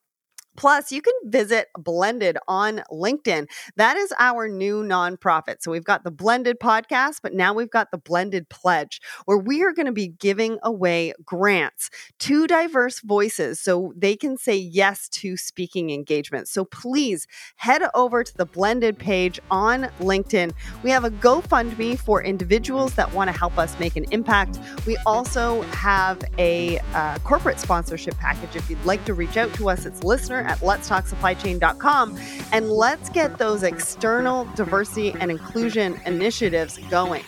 Plus, 0.58 0.90
you 0.90 1.00
can 1.00 1.14
visit 1.26 1.68
Blended 1.78 2.36
on 2.48 2.82
LinkedIn. 2.90 3.46
That 3.76 3.96
is 3.96 4.12
our 4.18 4.48
new 4.48 4.82
nonprofit. 4.82 5.58
So 5.60 5.70
we've 5.70 5.84
got 5.84 6.02
the 6.02 6.10
Blended 6.10 6.58
podcast, 6.58 7.20
but 7.22 7.32
now 7.32 7.54
we've 7.54 7.70
got 7.70 7.92
the 7.92 7.98
Blended 7.98 8.48
Pledge, 8.48 9.00
where 9.26 9.38
we 9.38 9.62
are 9.62 9.72
going 9.72 9.86
to 9.86 9.92
be 9.92 10.08
giving 10.08 10.58
away 10.64 11.12
grants 11.24 11.90
to 12.18 12.48
diverse 12.48 12.98
voices 13.02 13.60
so 13.60 13.92
they 13.96 14.16
can 14.16 14.36
say 14.36 14.56
yes 14.56 15.08
to 15.10 15.36
speaking 15.36 15.90
engagements. 15.90 16.50
So 16.50 16.64
please 16.64 17.28
head 17.54 17.82
over 17.94 18.24
to 18.24 18.36
the 18.36 18.46
Blended 18.46 18.98
page 18.98 19.38
on 19.52 19.84
LinkedIn. 20.00 20.52
We 20.82 20.90
have 20.90 21.04
a 21.04 21.10
GoFundMe 21.10 21.96
for 21.96 22.20
individuals 22.20 22.94
that 22.94 23.14
want 23.14 23.30
to 23.30 23.38
help 23.38 23.58
us 23.58 23.78
make 23.78 23.94
an 23.94 24.06
impact. 24.10 24.58
We 24.88 24.96
also 25.06 25.62
have 25.62 26.20
a 26.36 26.80
uh, 26.94 27.18
corporate 27.20 27.60
sponsorship 27.60 28.16
package. 28.16 28.56
If 28.56 28.68
you'd 28.68 28.84
like 28.84 29.04
to 29.04 29.14
reach 29.14 29.36
out 29.36 29.54
to 29.54 29.70
us, 29.70 29.86
it's 29.86 30.02
listener 30.02 30.47
at 30.48 30.58
letstalksupplychain.com 30.58 32.18
and 32.52 32.70
let's 32.70 33.08
get 33.10 33.38
those 33.38 33.62
external 33.62 34.44
diversity 34.56 35.12
and 35.20 35.30
inclusion 35.30 36.00
initiatives 36.06 36.78
going. 36.90 37.22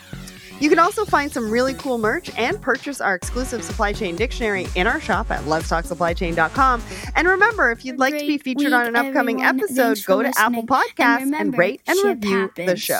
You 0.61 0.69
can 0.69 0.77
also 0.77 1.05
find 1.05 1.31
some 1.31 1.49
really 1.49 1.73
cool 1.73 1.97
merch 1.97 2.29
and 2.37 2.61
purchase 2.61 3.01
our 3.01 3.15
exclusive 3.15 3.63
supply 3.63 3.93
chain 3.93 4.15
dictionary 4.15 4.67
in 4.75 4.85
our 4.85 5.01
shop 5.01 5.31
at 5.31 5.43
letstalksupplychain.com. 5.45 6.83
And 7.15 7.27
remember, 7.27 7.71
if 7.71 7.83
you'd 7.83 7.97
like 7.97 8.15
to 8.17 8.27
be 8.27 8.37
featured 8.37 8.71
on 8.71 8.85
an 8.85 8.95
upcoming 8.95 9.41
episode, 9.41 9.97
go 10.05 10.21
to 10.21 10.31
Apple 10.37 10.67
Podcasts 10.67 11.33
and, 11.33 11.57
rate 11.57 11.81
and 11.87 11.97
review 12.03 12.51
the 12.55 12.75
show. 12.75 12.99